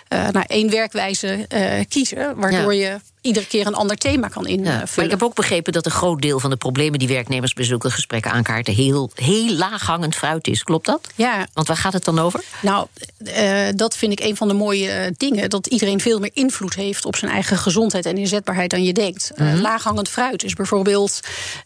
nou, 0.09 0.44
één 0.47 0.71
werkwijze 0.71 1.47
kiezen, 1.88 2.37
waardoor 2.37 2.75
ja. 2.75 2.88
je 2.88 3.00
iedere 3.25 3.47
keer 3.47 3.66
een 3.66 3.75
ander 3.75 3.97
thema 3.97 4.28
kan 4.28 4.47
invullen. 4.47 4.73
Ja, 4.73 4.88
maar 4.97 5.04
ik 5.04 5.11
heb 5.11 5.23
ook 5.23 5.35
begrepen 5.35 5.73
dat 5.73 5.85
een 5.85 5.92
groot 5.92 6.23
deel 6.23 6.40
van 6.40 6.50
de 6.50 6.56
problemen 6.56 6.99
die 6.99 7.09
werknemers 7.09 7.52
bij 7.52 7.64
zulke 7.64 7.90
gesprekken 7.90 8.30
aankaarten 8.30 8.75
heel, 8.75 9.11
heel 9.14 9.52
laaghangend 9.54 10.14
fruit 10.14 10.47
is. 10.47 10.62
Klopt 10.62 10.87
dat? 10.87 11.09
Ja. 11.14 11.47
Want 11.52 11.66
waar 11.66 11.76
gaat 11.76 11.92
het 11.92 12.04
dan 12.04 12.18
over? 12.18 12.44
Nou, 12.61 12.87
uh, 13.18 13.68
dat 13.75 13.97
vind 13.97 14.12
ik 14.12 14.21
een 14.21 14.37
van 14.37 14.49
de 14.49 14.54
mooie 14.54 15.14
dingen. 15.16 15.50
Dat 15.50 15.66
iedereen 15.66 16.00
veel 16.00 16.18
meer 16.18 16.30
invloed 16.35 16.75
heeft 16.75 17.04
op 17.04 17.16
zijn 17.16 17.30
eigen 17.30 17.59
gezondheid 17.59 18.06
en 18.06 18.18
inzetbaarheid 18.18 18.71
dan 18.71 18.85
je 18.85 18.92
denkt. 18.92 19.33
Mm 19.37 19.47
-hmm. 19.47 19.56
uh, 19.56 19.62
laaghangend 19.62 20.09
fruit 20.09 20.44
is 20.44 20.54
bijvoorbeeld 20.54 21.21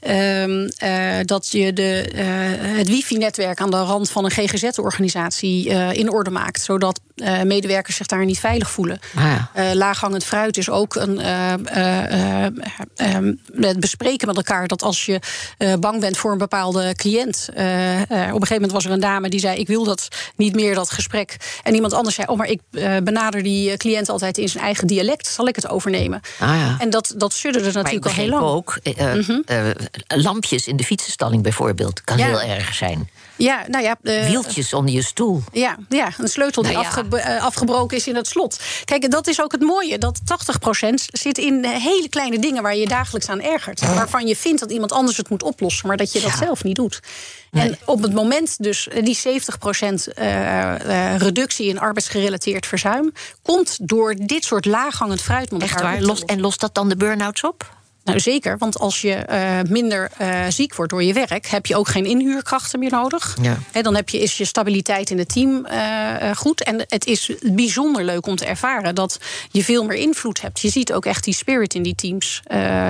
uh, 0.08 0.66
dat 1.22 1.48
je 1.50 1.72
de, 1.72 1.87
uh, 1.88 2.76
het 2.76 2.88
wifi-netwerk 2.88 3.60
aan 3.60 3.70
de 3.70 3.76
rand 3.76 4.10
van 4.10 4.24
een 4.24 4.30
GGZ-organisatie 4.30 5.68
uh, 5.68 5.92
in 5.92 6.10
orde 6.10 6.30
maakt. 6.30 6.60
Zodat 6.60 7.00
uh, 7.20 7.42
medewerkers 7.42 7.96
zich 7.96 8.06
daar 8.06 8.24
niet 8.24 8.38
veilig 8.38 8.70
voelen. 8.70 8.98
Ah, 9.14 9.24
ja. 9.24 9.50
uh, 9.56 9.74
laaghangend 9.74 10.24
fruit 10.24 10.56
is 10.56 10.70
ook 10.70 10.94
een, 10.94 11.20
uh, 11.20 12.46
het 13.60 13.80
bespreken 13.80 14.26
met 14.26 14.36
elkaar 14.36 14.66
dat 14.66 14.82
als 14.82 15.06
je 15.06 15.20
bang 15.80 16.00
bent 16.00 16.16
voor 16.16 16.32
een 16.32 16.38
bepaalde 16.38 16.94
cliënt. 16.94 17.46
op 17.48 17.56
een 17.58 18.30
gegeven 18.30 18.54
moment 18.54 18.72
was 18.72 18.84
er 18.84 18.90
een 18.90 19.00
dame 19.00 19.28
die 19.28 19.40
zei: 19.40 19.58
Ik 19.58 19.66
wil 19.66 19.84
dat 19.84 20.08
niet 20.36 20.54
meer, 20.54 20.74
dat 20.74 20.90
gesprek. 20.90 21.36
En 21.62 21.74
iemand 21.74 21.92
anders 21.92 22.14
zei: 22.14 22.28
Oh, 22.28 22.36
maar 22.36 22.48
ik 22.48 22.60
benader 23.04 23.42
die 23.42 23.76
cliënt 23.76 24.08
altijd 24.08 24.38
in 24.38 24.48
zijn 24.48 24.64
eigen 24.64 24.86
dialect. 24.86 25.26
Zal 25.26 25.48
ik 25.48 25.56
het 25.56 25.68
overnemen? 25.68 26.20
Ah, 26.38 26.48
ja. 26.48 26.76
En 26.78 26.90
dat, 26.90 27.14
dat 27.16 27.32
sudderde 27.32 27.72
natuurlijk 27.72 28.06
al 28.06 28.12
heel 28.12 28.28
lang. 28.28 28.42
ook 28.42 28.78
mm 28.84 29.20
-hmm. 29.20 29.44
lampjes 30.06 30.66
in 30.66 30.76
de 30.76 30.84
fietsensstalling 30.84 31.42
bijvoorbeeld. 31.42 32.04
Kan 32.04 32.18
ja. 32.18 32.26
heel 32.26 32.40
erg 32.40 32.74
zijn. 32.74 33.08
Ja, 33.38 33.64
nou 33.68 33.84
ja. 33.84 33.96
Uh, 34.02 34.26
Wieltjes 34.26 34.72
onder 34.72 34.94
je 34.94 35.02
stoel. 35.02 35.42
Ja, 35.52 35.76
ja 35.88 36.08
een 36.18 36.28
sleutel 36.28 36.62
die 36.62 36.72
nou 36.72 36.84
ja. 36.84 36.90
afge 36.90 37.06
uh, 37.12 37.44
afgebroken 37.44 37.96
is 37.96 38.06
in 38.06 38.16
het 38.16 38.26
slot. 38.26 38.60
Kijk, 38.84 39.10
dat 39.10 39.26
is 39.26 39.42
ook 39.42 39.52
het 39.52 39.60
mooie. 39.60 39.98
Dat 39.98 40.20
80% 40.20 40.24
zit 40.94 41.38
in 41.38 41.64
hele 41.64 42.08
kleine 42.08 42.38
dingen 42.38 42.62
waar 42.62 42.76
je 42.76 42.86
dagelijks 42.86 43.28
aan 43.28 43.40
ergert. 43.40 43.80
Ja. 43.80 43.94
Waarvan 43.94 44.26
je 44.26 44.36
vindt 44.36 44.60
dat 44.60 44.70
iemand 44.70 44.92
anders 44.92 45.16
het 45.16 45.28
moet 45.28 45.42
oplossen, 45.42 45.88
maar 45.88 45.96
dat 45.96 46.12
je 46.12 46.20
dat 46.20 46.32
zelf 46.38 46.64
niet 46.64 46.76
doet. 46.76 47.00
Nee. 47.50 47.68
En 47.68 47.78
op 47.84 48.02
het 48.02 48.14
moment 48.14 48.62
dus 48.62 48.88
die 49.02 49.18
70% 49.18 49.22
uh, 50.18 51.16
reductie 51.16 51.68
in 51.68 51.78
arbeidsgerelateerd 51.78 52.66
verzuim... 52.66 53.12
komt 53.42 53.78
door 53.88 54.14
dit 54.18 54.44
soort 54.44 54.64
laaghangend 54.64 55.20
fruit 55.20 55.50
met 55.50 55.62
Echt 55.62 55.80
waar? 55.80 56.00
Los, 56.00 56.24
en 56.24 56.40
lost 56.40 56.60
dat 56.60 56.74
dan 56.74 56.88
de 56.88 56.96
burn-outs 56.96 57.44
op? 57.44 57.76
Nou, 58.08 58.20
zeker, 58.20 58.58
want 58.58 58.78
als 58.78 59.00
je 59.00 59.24
uh, 59.30 59.70
minder 59.70 60.10
uh, 60.20 60.44
ziek 60.48 60.74
wordt 60.74 60.90
door 60.90 61.02
je 61.02 61.12
werk, 61.12 61.46
heb 61.46 61.66
je 61.66 61.76
ook 61.76 61.88
geen 61.88 62.04
inhuurkrachten 62.04 62.78
meer 62.78 62.90
nodig. 62.90 63.36
Ja. 63.42 63.58
He, 63.72 63.82
dan 63.82 63.94
heb 63.94 64.08
je, 64.08 64.20
is 64.20 64.36
je 64.36 64.44
stabiliteit 64.44 65.10
in 65.10 65.18
het 65.18 65.28
team 65.28 65.66
uh, 65.66 66.36
goed. 66.36 66.62
En 66.62 66.84
het 66.88 67.06
is 67.06 67.32
bijzonder 67.42 68.04
leuk 68.04 68.26
om 68.26 68.36
te 68.36 68.44
ervaren 68.44 68.94
dat 68.94 69.20
je 69.50 69.64
veel 69.64 69.84
meer 69.84 69.96
invloed 69.96 70.40
hebt. 70.40 70.60
Je 70.60 70.68
ziet 70.68 70.92
ook 70.92 71.04
echt 71.04 71.24
die 71.24 71.34
spirit 71.34 71.74
in 71.74 71.82
die 71.82 71.94
teams 71.94 72.40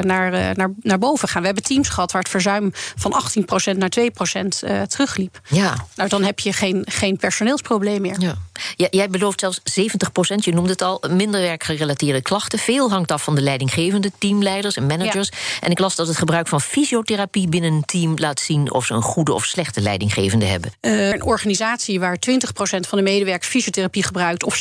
naar, 0.00 0.54
naar, 0.56 0.72
naar 0.82 0.98
boven 0.98 1.28
gaan. 1.28 1.40
We 1.40 1.46
hebben 1.46 1.64
teams 1.64 1.88
gehad 1.88 2.12
waar 2.12 2.22
het 2.22 2.30
verzuim 2.30 2.70
van 2.74 3.22
18% 3.74 3.76
naar 3.76 3.92
2% 4.00 4.48
terugliep. 4.88 5.40
Ja. 5.48 5.86
Nou, 5.94 6.08
dan 6.08 6.22
heb 6.22 6.38
je 6.38 6.52
geen, 6.52 6.84
geen 6.88 7.16
personeelsprobleem 7.16 8.00
meer. 8.00 8.20
Ja. 8.20 8.36
Ja, 8.76 8.86
jij 8.90 9.08
belooft 9.08 9.40
zelfs 9.40 9.60
70% 9.60 9.62
je 10.34 10.52
noemde 10.52 10.70
het 10.70 10.82
al, 10.82 11.02
minder 11.10 11.40
werkgerelateerde 11.40 12.22
klachten. 12.22 12.58
Veel 12.58 12.90
hangt 12.90 13.12
af 13.12 13.22
van 13.22 13.34
de 13.34 13.40
leidinggevende, 13.40 14.10
teamleiders 14.18 14.76
en 14.76 14.86
managers. 14.86 15.07
Ja. 15.14 15.24
En 15.60 15.70
ik 15.70 15.78
las 15.78 15.96
dat 15.96 16.06
het 16.06 16.16
gebruik 16.16 16.48
van 16.48 16.60
fysiotherapie 16.60 17.48
binnen 17.48 17.72
een 17.72 17.84
team 17.84 18.14
laat 18.16 18.40
zien 18.40 18.72
of 18.72 18.84
ze 18.84 18.94
een 18.94 19.02
goede 19.02 19.32
of 19.32 19.44
slechte 19.44 19.80
leidinggevende 19.80 20.44
hebben. 20.44 20.72
Uh, 20.80 21.08
een 21.08 21.22
organisatie 21.22 22.00
waar 22.00 22.18
20% 22.30 22.40
van 22.60 22.98
de 22.98 23.02
medewerkers 23.04 23.50
fysiotherapie 23.50 24.02
gebruikt, 24.02 24.44
of 24.44 24.56
70% 24.56 24.60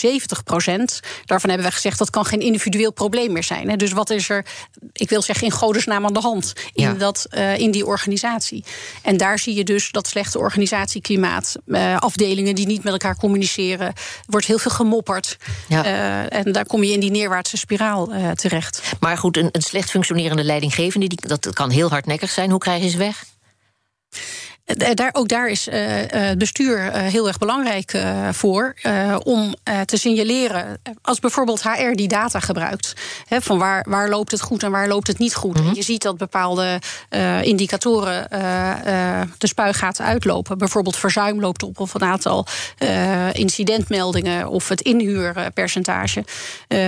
daarvan 1.26 1.50
hebben 1.50 1.68
we 1.68 1.74
gezegd 1.74 1.98
dat 1.98 2.10
kan 2.10 2.26
geen 2.26 2.40
individueel 2.40 2.92
probleem 2.92 3.32
meer 3.32 3.44
zijn. 3.44 3.70
Hè. 3.70 3.76
Dus 3.76 3.92
wat 3.92 4.10
is 4.10 4.30
er, 4.30 4.46
ik 4.94 5.10
wil 5.10 5.22
zeggen, 5.22 5.46
in 5.46 5.52
godesnaam 5.52 6.06
aan 6.06 6.14
de 6.14 6.20
hand 6.20 6.54
in, 6.74 6.84
ja. 6.84 6.94
dat, 6.94 7.28
uh, 7.32 7.58
in 7.58 7.72
die 7.72 7.86
organisatie? 7.86 8.64
En 9.02 9.18
daar 9.18 9.40
zie 9.40 9.56
je 9.56 9.64
dus 9.64 9.92
dat 9.92 10.08
slechte 10.08 10.40
organisatieklimaat, 10.40 11.56
uh, 11.66 11.98
afdelingen 11.98 12.56
die 12.56 12.68
niet 12.68 12.84
met 12.84 12.94
elkaar 12.94 13.16
communiceren. 13.16 13.88
Er 13.88 13.94
wordt 14.26 14.48
heel 14.48 14.60
veel 14.60 14.72
gemopperd. 14.72 15.38
Ja. 15.68 16.30
En 16.30 16.52
daar 16.52 16.66
kom 16.66 16.84
je 16.84 16.92
in 16.92 17.00
die 17.00 17.12
neerwaartse 17.12 17.58
spiraal 17.58 18.12
terecht. 18.34 18.82
Maar 19.00 19.18
goed, 19.18 19.38
een, 19.38 19.50
een, 19.52 19.62
slecht 19.62 19.90
functionerende 19.90 20.37
leidinggevende, 20.44 21.08
die, 21.08 21.28
dat 21.28 21.54
kan 21.54 21.70
heel 21.70 21.90
hardnekkig 21.90 22.30
zijn. 22.30 22.50
Hoe 22.50 22.60
krijg 22.60 22.84
je 22.84 22.90
ze 22.90 22.98
weg? 22.98 23.26
Daar, 24.76 25.10
ook 25.12 25.28
daar 25.28 25.48
is 25.48 25.68
uh, 25.68 25.74
het 26.08 26.38
bestuur 26.38 26.92
heel 26.94 27.28
erg 27.28 27.38
belangrijk 27.38 28.04
voor. 28.32 28.76
om 29.24 29.56
te 29.86 29.98
signaleren. 29.98 30.82
Als 31.02 31.20
bijvoorbeeld 31.20 31.64
HR 31.64 31.92
die 31.92 32.08
data 32.08 32.40
gebruikt. 32.40 32.94
Hè, 33.28 33.42
van 33.42 33.58
waar, 33.58 33.86
waar 33.90 34.10
loopt 34.10 34.32
het 34.32 34.42
goed 34.42 34.64
en 34.64 34.72
waar 34.72 34.88
loopt 34.88 35.08
het 35.08 35.18
niet 35.18 35.36
goed. 35.36 35.54
Mm 35.54 35.60
-hmm. 35.60 35.70
En 35.70 35.76
je 35.76 35.82
ziet 35.82 36.02
dat 36.02 36.18
bepaalde 36.18 36.80
indicatoren 37.42 38.28
de 39.38 39.48
spuigaten 39.48 40.06
uitlopen. 40.06 40.58
Bijvoorbeeld 40.58 40.98
verzuim 40.98 41.40
loopt 41.40 41.64
op 41.64 41.80
of 41.80 41.94
een 41.94 42.04
aantal 42.04 42.46
incidentmeldingen. 43.32 44.48
of 44.48 44.70
het 44.70 44.82
inhuurpercentage. 44.82 46.26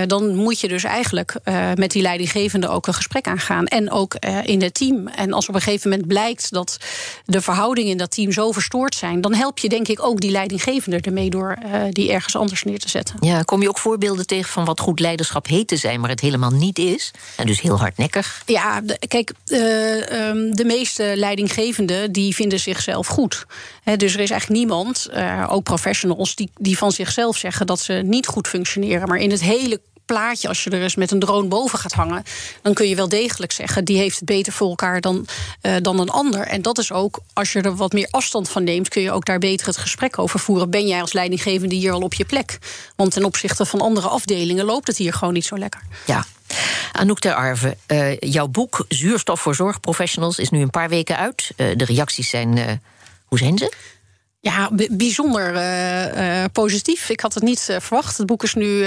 dan 0.06 0.34
moet 0.34 0.60
je 0.60 0.68
dus 0.68 0.84
eigenlijk 0.84 1.34
met 1.74 1.90
die 1.90 2.02
leidinggevende 2.02 2.68
ook 2.68 2.86
een 2.86 2.94
gesprek 2.94 3.26
aangaan. 3.26 3.66
En 3.66 3.90
ook 3.90 4.14
in 4.44 4.62
het 4.62 4.74
team. 4.74 5.08
En 5.08 5.32
als 5.32 5.48
op 5.48 5.54
een 5.54 5.60
gegeven 5.60 5.90
moment 5.90 6.08
blijkt 6.08 6.52
dat 6.52 6.78
de 7.24 7.40
verhoudingen 7.70 7.90
in 7.90 7.98
dat 7.98 8.10
team 8.10 8.32
zo 8.32 8.52
verstoord 8.52 8.94
zijn, 8.94 9.20
dan 9.20 9.34
help 9.34 9.58
je 9.58 9.68
denk 9.68 9.88
ik 9.88 10.02
ook 10.02 10.20
die 10.20 10.30
leidinggevende 10.30 11.00
ermee 11.00 11.30
door 11.30 11.58
uh, 11.64 11.82
die 11.90 12.12
ergens 12.12 12.36
anders 12.36 12.62
neer 12.62 12.78
te 12.78 12.88
zetten. 12.88 13.16
Ja, 13.20 13.42
kom 13.42 13.62
je 13.62 13.68
ook 13.68 13.78
voorbeelden 13.78 14.26
tegen 14.26 14.50
van 14.50 14.64
wat 14.64 14.80
goed 14.80 15.00
leiderschap 15.00 15.46
heet 15.46 15.68
te 15.68 15.76
zijn, 15.76 16.00
maar 16.00 16.10
het 16.10 16.20
helemaal 16.20 16.50
niet 16.50 16.78
is? 16.78 17.10
En 17.36 17.46
dus 17.46 17.60
heel 17.60 17.78
hardnekkig? 17.78 18.42
Ja, 18.46 18.80
de, 18.80 18.98
kijk, 19.08 19.32
uh, 19.46 20.28
um, 20.28 20.56
de 20.56 20.64
meeste 20.64 21.12
leidinggevenden 21.16 22.12
die 22.12 22.34
vinden 22.34 22.60
zichzelf 22.60 23.06
goed. 23.06 23.46
He, 23.82 23.96
dus 23.96 24.14
er 24.14 24.20
is 24.20 24.30
eigenlijk 24.30 24.60
niemand, 24.60 25.08
uh, 25.14 25.46
ook 25.50 25.62
professionals, 25.62 26.34
die, 26.34 26.50
die 26.56 26.78
van 26.78 26.92
zichzelf 26.92 27.36
zeggen 27.36 27.66
dat 27.66 27.80
ze 27.80 27.92
niet 27.92 28.26
goed 28.26 28.48
functioneren. 28.48 29.08
Maar 29.08 29.18
in 29.18 29.30
het 29.30 29.42
hele 29.42 29.80
plaatje, 30.12 30.48
als 30.48 30.64
je 30.64 30.70
er 30.70 30.82
eens 30.82 30.94
met 30.94 31.10
een 31.10 31.18
drone 31.18 31.48
boven 31.48 31.78
gaat 31.78 31.92
hangen, 31.92 32.22
dan 32.62 32.74
kun 32.74 32.88
je 32.88 32.94
wel 32.94 33.08
degelijk 33.08 33.52
zeggen: 33.52 33.84
die 33.84 33.98
heeft 33.98 34.16
het 34.16 34.24
beter 34.24 34.52
voor 34.52 34.68
elkaar 34.68 35.00
dan, 35.00 35.26
uh, 35.62 35.76
dan 35.82 36.00
een 36.00 36.08
ander. 36.08 36.40
En 36.40 36.62
dat 36.62 36.78
is 36.78 36.92
ook, 36.92 37.18
als 37.32 37.52
je 37.52 37.60
er 37.60 37.76
wat 37.76 37.92
meer 37.92 38.08
afstand 38.10 38.48
van 38.48 38.64
neemt, 38.64 38.88
kun 38.88 39.02
je 39.02 39.12
ook 39.12 39.24
daar 39.24 39.38
beter 39.38 39.66
het 39.66 39.76
gesprek 39.76 40.18
over 40.18 40.40
voeren. 40.40 40.70
Ben 40.70 40.86
jij 40.86 41.00
als 41.00 41.12
leidinggevende 41.12 41.74
hier 41.74 41.92
al 41.92 42.00
op 42.00 42.14
je 42.14 42.24
plek? 42.24 42.58
Want 42.96 43.12
ten 43.12 43.24
opzichte 43.24 43.66
van 43.66 43.80
andere 43.80 44.08
afdelingen 44.08 44.64
loopt 44.64 44.86
het 44.86 44.96
hier 44.96 45.12
gewoon 45.12 45.34
niet 45.34 45.44
zo 45.44 45.58
lekker. 45.58 45.80
Ja. 46.06 46.24
Anouk 46.92 47.18
ter 47.18 47.34
Arve, 47.34 47.76
uh, 47.88 48.18
jouw 48.18 48.46
boek 48.46 48.84
Zuurstof 48.88 49.40
voor 49.40 49.54
Zorgprofessionals 49.54 50.38
is 50.38 50.50
nu 50.50 50.60
een 50.60 50.70
paar 50.70 50.88
weken 50.88 51.16
uit. 51.16 51.50
Uh, 51.56 51.76
de 51.76 51.84
reacties 51.84 52.28
zijn. 52.28 52.80
Hoe 53.24 53.38
zijn 53.38 53.58
ze? 53.58 53.72
Ja, 54.42 54.70
bijzonder 54.90 55.54
uh, 55.54 56.40
uh, 56.40 56.44
positief. 56.52 57.08
Ik 57.08 57.20
had 57.20 57.34
het 57.34 57.42
niet 57.42 57.68
uh, 57.70 57.76
verwacht. 57.80 58.16
Het 58.16 58.26
boek 58.26 58.42
is 58.42 58.54
nu 58.54 58.84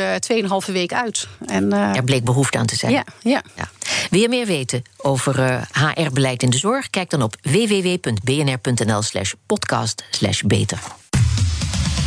2,5 0.67 0.71
week 0.71 0.93
uit. 0.93 1.27
En, 1.45 1.71
er 1.71 2.03
bleek 2.03 2.23
behoefte 2.23 2.57
aan 2.57 2.65
te 2.65 2.75
zijn. 2.75 2.91
Ja, 2.91 3.05
ja. 3.21 3.41
ja. 3.55 3.69
Wil 4.09 4.19
je 4.19 4.29
meer 4.29 4.45
weten 4.45 4.81
over 4.97 5.67
HR-beleid 5.71 6.43
in 6.43 6.49
de 6.49 6.57
zorg? 6.57 6.89
Kijk 6.89 7.09
dan 7.09 7.21
op 7.21 7.35
www.bnr.nl 7.41 9.01
slash 9.01 9.33
podcast 9.45 10.03
slash 10.11 10.41
beter. 10.41 10.79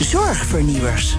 Zorgvernieuwers. 0.01 1.17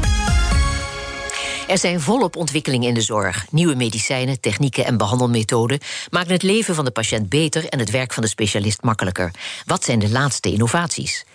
Er 1.68 1.78
zijn 1.78 2.02
volop 2.02 2.36
ontwikkelingen 2.36 2.88
in 2.88 2.94
de 2.94 3.02
zorg. 3.02 3.46
Nieuwe 3.52 3.76
medicijnen, 3.76 4.40
technieken 4.40 4.86
en 4.86 4.98
behandelmethoden 4.98 5.80
maken 6.10 6.32
het 6.32 6.44
leven 6.44 6.76
van 6.76 6.86
de 6.86 6.92
patiënt 6.92 7.30
beter 7.30 7.70
en 7.70 7.80
het 7.80 7.92
werk 7.92 8.14
van 8.14 8.24
de 8.24 8.30
specialist 8.30 8.82
makkelijker. 8.82 9.32
Wat 9.66 9.84
zijn 9.84 10.00
de 10.00 10.10
laatste 10.10 10.52
innovaties? 10.52 11.26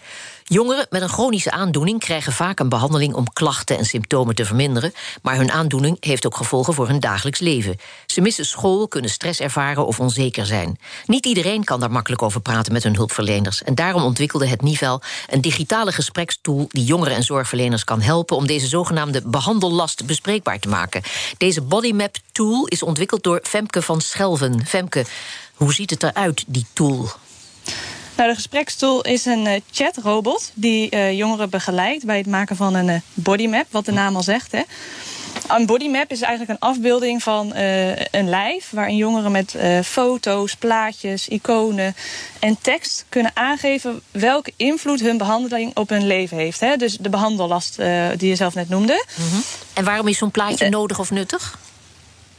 Jongeren 0.53 0.87
met 0.91 1.03
een 1.03 1.09
chronische 1.09 1.51
aandoening 1.51 2.01
krijgen 2.01 2.33
vaak 2.33 2.59
een 2.59 2.69
behandeling 2.69 3.15
om 3.15 3.33
klachten 3.33 3.79
en 3.79 3.85
symptomen 3.85 4.35
te 4.35 4.45
verminderen, 4.45 4.93
maar 5.23 5.37
hun 5.37 5.51
aandoening 5.51 5.97
heeft 6.01 6.27
ook 6.27 6.37
gevolgen 6.37 6.75
voor 6.75 6.89
hun 6.89 7.01
dagelijks 7.01 7.41
leven. 7.41 7.77
Ze 8.07 8.21
missen 8.21 8.47
school, 8.47 8.89
kunnen 8.89 9.11
stress 9.11 9.41
ervaren 9.41 9.87
of 9.87 10.01
onzeker 10.01 10.47
zijn. 10.47 10.79
Niet 11.07 11.27
iedereen 11.27 11.65
kan 11.65 11.81
daar 11.81 11.91
makkelijk 11.91 12.23
over 12.23 12.41
praten 12.41 12.73
met 12.73 12.83
hun 12.83 12.97
hulpverleners 12.97 13.63
en 13.63 13.75
daarom 13.75 14.03
ontwikkelde 14.03 14.47
het 14.47 14.63
Nivel 14.63 15.03
een 15.29 15.41
digitale 15.41 15.93
gesprekstoel 15.93 16.67
die 16.69 16.85
jongeren 16.85 17.17
en 17.17 17.23
zorgverleners 17.23 17.85
kan 17.85 18.01
helpen 18.01 18.37
om 18.37 18.47
deze 18.47 18.67
zogenaamde 18.67 19.23
behandellast 19.25 20.07
bespreekbaar 20.07 20.59
te 20.59 20.69
maken. 20.69 21.03
Deze 21.37 21.63
bodymap 21.63 22.17
tool 22.33 22.67
is 22.67 22.83
ontwikkeld 22.83 23.23
door 23.23 23.41
Femke 23.43 23.83
van 23.83 24.01
Schelven. 24.01 24.67
Femke, 24.67 25.05
hoe 25.55 25.75
ziet 25.75 25.91
het 25.91 26.03
eruit, 26.03 26.45
die 26.47 26.67
tool? 26.73 27.11
Nou, 28.23 28.35
de 28.35 28.41
gesprekstoel 28.41 29.03
is 29.03 29.25
een 29.25 29.47
uh, 29.47 29.61
chatrobot 29.71 30.51
die 30.55 30.95
uh, 30.95 31.13
jongeren 31.13 31.51
begeleidt 31.51 32.05
bij 32.05 32.17
het 32.17 32.27
maken 32.27 32.57
van 32.57 32.75
een 32.75 32.89
uh, 32.89 32.97
bodymap, 33.15 33.67
wat 33.71 33.85
de 33.85 33.93
naam 33.93 34.17
al 34.17 34.23
zegt. 34.23 34.53
Hè. 34.53 34.63
Een 35.49 35.67
bodymap 35.67 36.11
is 36.11 36.21
eigenlijk 36.21 36.51
een 36.51 36.69
afbeelding 36.69 37.23
van 37.23 37.53
een 38.11 38.29
lijf 38.29 38.71
waarin 38.71 38.97
jongeren 38.97 39.33
met 39.33 39.57
foto's, 39.85 40.57
plaatjes, 40.57 41.29
iconen 41.29 41.95
en 42.39 42.59
tekst 42.61 43.05
kunnen 43.09 43.31
aangeven 43.35 44.01
welke 44.11 44.53
invloed 44.57 45.01
hun 45.01 45.19
behandeling 45.19 45.77
op 45.77 45.89
hun 45.89 46.07
leven 46.07 46.37
heeft. 46.37 46.61
Hè. 46.61 46.77
Dus 46.77 46.97
de 46.97 47.09
behandellast 47.09 47.77
die 48.17 48.29
je 48.29 48.37
zelf 48.37 48.55
net 48.55 48.69
noemde. 48.69 49.05
Mm 49.17 49.29
-hmm. 49.31 49.43
En 49.73 49.85
waarom 49.85 50.09
is 50.09 50.19
zo'n 50.19 50.31
plaatje 50.31 50.69
nodig 50.69 50.99
of 50.99 51.11
nuttig? 51.11 51.59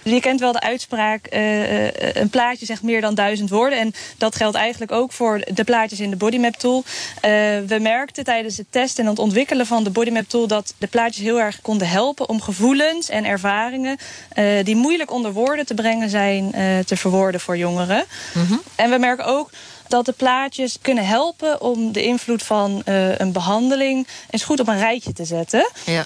Je 0.04 0.20
kent 0.20 0.40
wel 0.40 0.52
de 0.52 0.62
uitspraak, 0.62 1.28
uh, 1.34 2.16
een 2.16 2.30
plaatje 2.30 2.66
zegt 2.66 2.82
meer 2.82 3.02
dan 3.02 3.16
duizend 3.16 3.50
woorden. 3.50 3.80
En 3.80 3.94
dat 4.18 4.36
geldt 4.36 4.56
eigenlijk 4.56 4.92
ook 4.92 5.12
voor 5.12 5.42
de 5.54 5.64
plaatjes 5.64 6.00
in 6.00 6.10
de 6.10 6.16
Bodymap 6.16 6.56
Tool. 6.56 6.84
Uh, 6.86 7.22
we 7.68 7.78
merkten 7.82 8.24
tijdens 8.24 8.58
het 8.58 8.66
testen 8.70 9.04
en 9.04 9.10
het 9.10 9.20
ontwikkelen 9.20 9.66
van 9.66 9.84
de 9.84 9.90
Bodymap 9.90 10.30
Tool... 10.30 10.48
dat 10.48 10.74
de 10.78 10.88
plaatjes 10.88 11.24
heel 11.24 11.40
erg 11.40 11.62
konden 11.62 11.88
helpen 11.88 12.30
om 12.30 12.42
gevoelens 12.42 13.10
en 13.10 13.26
ervaringen... 13.26 13.98
Uh, 14.36 14.64
die 14.64 14.76
moeilijk 14.76 15.12
onder 15.12 15.34
woorden 15.34 15.66
te 15.66 15.74
brengen 15.74 16.10
zijn, 16.10 16.52
te 16.86 16.98
verwoorden 16.98 17.40
voor 17.40 17.58
jongeren. 17.58 18.06
Mm 18.34 18.46
-hmm. 18.46 18.62
En 18.76 18.90
we 18.90 18.98
merken 18.98 19.26
ook 19.26 19.50
dat 19.88 20.06
de 20.06 20.12
plaatjes 20.12 20.78
kunnen 20.82 21.06
helpen 21.06 21.62
om 21.62 21.92
de 21.92 22.04
invloed 22.04 22.44
van 22.44 22.82
uh, 22.86 23.18
een 23.18 23.32
behandeling 23.32 24.08
eens 24.30 24.44
goed 24.44 24.60
op 24.60 24.68
een 24.68 24.80
rijtje 24.80 25.14
te 25.14 25.26
zetten. 25.26 25.70
Ja. 25.86 26.06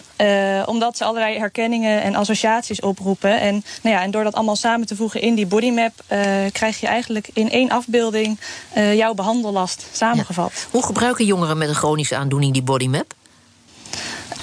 Uh, 0.59 0.67
omdat 0.67 0.97
ze 0.97 1.03
allerlei 1.03 1.37
herkenningen 1.37 2.01
en 2.01 2.15
associaties 2.15 2.81
oproepen. 2.81 3.39
En, 3.39 3.63
nou 3.81 3.95
ja, 3.95 4.01
en 4.01 4.11
door 4.11 4.23
dat 4.23 4.33
allemaal 4.33 4.55
samen 4.55 4.87
te 4.87 4.95
voegen 4.95 5.21
in 5.21 5.35
die 5.35 5.45
bodymap, 5.45 5.93
uh, 6.11 6.19
krijg 6.51 6.79
je 6.79 6.87
eigenlijk 6.87 7.29
in 7.33 7.51
één 7.51 7.69
afbeelding 7.69 8.39
jouw 8.73 9.13
behandellast 9.13 9.85
samengevat. 9.91 10.51
Ja. 10.53 10.61
Hoe 10.71 10.85
gebruiken 10.85 11.25
jongeren 11.25 11.57
met 11.57 11.69
een 11.69 11.75
chronische 11.75 12.15
aandoening 12.15 12.53
die 12.53 12.61
bodymap? 12.61 13.13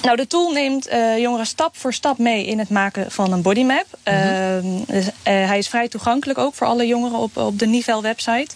Nou, 0.05 0.17
de 0.17 0.27
tool 0.27 0.51
neemt 0.51 0.89
uh, 0.89 1.17
jongeren 1.17 1.45
stap 1.45 1.77
voor 1.77 1.93
stap 1.93 2.17
mee 2.17 2.45
in 2.45 2.59
het 2.59 2.69
maken 2.69 3.11
van 3.11 3.31
een 3.31 3.41
bodymap. 3.41 3.85
Mm 4.05 4.13
-hmm. 4.13 4.65
uh, 4.65 4.87
dus, 4.87 5.05
uh, 5.05 5.11
hij 5.23 5.57
is 5.57 5.67
vrij 5.67 5.87
toegankelijk 5.87 6.39
ook 6.39 6.53
voor 6.53 6.67
alle 6.67 6.87
jongeren 6.87 7.17
op, 7.17 7.37
op 7.37 7.59
de 7.59 7.65
Nivel 7.65 8.01
website. 8.01 8.55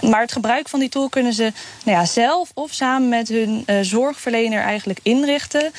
Maar 0.00 0.20
het 0.20 0.32
gebruik 0.32 0.68
van 0.68 0.80
die 0.80 0.88
tool 0.88 1.08
kunnen 1.08 1.32
ze 1.32 1.52
nou 1.84 1.98
ja, 1.98 2.04
zelf 2.04 2.50
of 2.54 2.72
samen 2.72 3.08
met 3.08 3.28
hun 3.28 3.64
zorgverlener 3.82 4.62
eigenlijk 4.62 4.98
inrichten. 5.02 5.72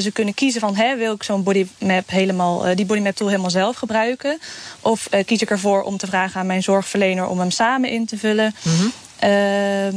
ze 0.00 0.10
kunnen 0.12 0.34
kiezen 0.34 0.60
van 0.60 0.76
hè, 0.76 0.96
wil 0.96 1.14
ik 1.14 1.22
zo'n 1.22 1.42
bodymap 1.42 2.10
helemaal, 2.10 2.74
die 2.74 2.86
bodymap 2.86 3.14
tool 3.14 3.28
helemaal 3.28 3.50
zelf 3.50 3.76
gebruiken. 3.76 4.38
Of 4.80 5.08
kies 5.26 5.42
ik 5.42 5.50
ervoor 5.50 5.82
om 5.82 5.96
te 5.96 6.06
vragen 6.06 6.40
aan 6.40 6.46
mijn 6.46 6.62
zorgverlener 6.62 7.26
om 7.26 7.38
hem 7.38 7.50
samen 7.50 7.90
in 7.90 8.06
te 8.06 8.18
vullen. 8.18 8.54
Mm 8.62 8.76
-hmm. 8.76 8.92
Uh, 9.24 9.30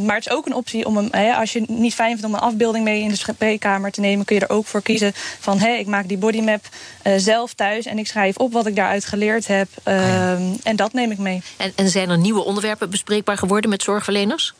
maar 0.05 0.15
het 0.15 0.25
is 0.25 0.31
ook 0.31 0.45
een 0.45 0.53
optie 0.53 0.85
om 0.85 0.97
hem, 0.97 1.07
hè, 1.11 1.33
als 1.33 1.53
je 1.53 1.63
niet 1.67 1.93
fijn 1.93 2.09
vindt 2.09 2.25
om 2.25 2.33
een 2.33 2.39
afbeelding 2.39 2.83
mee 2.83 3.01
in 3.01 3.09
de 3.09 3.15
spreekkamer 3.15 3.91
te 3.91 4.01
nemen, 4.01 4.25
kun 4.25 4.35
je 4.35 4.41
er 4.41 4.49
ook 4.49 4.65
voor 4.65 4.81
kiezen 4.81 5.11
van 5.39 5.59
hé, 5.59 5.69
ik 5.69 5.87
maak 5.87 6.07
die 6.07 6.17
bodymap 6.17 6.65
uh, 7.03 7.13
zelf 7.17 7.53
thuis 7.53 7.85
en 7.85 7.97
ik 7.97 8.07
schrijf 8.07 8.37
op 8.37 8.53
wat 8.53 8.65
ik 8.65 8.75
daaruit 8.75 9.05
geleerd 9.05 9.47
heb. 9.47 9.67
Uh, 9.85 9.95
ah, 9.95 10.07
ja. 10.07 10.37
En 10.63 10.75
dat 10.75 10.93
neem 10.93 11.11
ik 11.11 11.17
mee. 11.17 11.41
En, 11.57 11.71
en 11.75 11.89
zijn 11.89 12.09
er 12.09 12.17
nieuwe 12.17 12.43
onderwerpen 12.43 12.89
bespreekbaar 12.89 13.37
geworden 13.37 13.69
met 13.69 13.83
zorgverleners? 13.83 14.53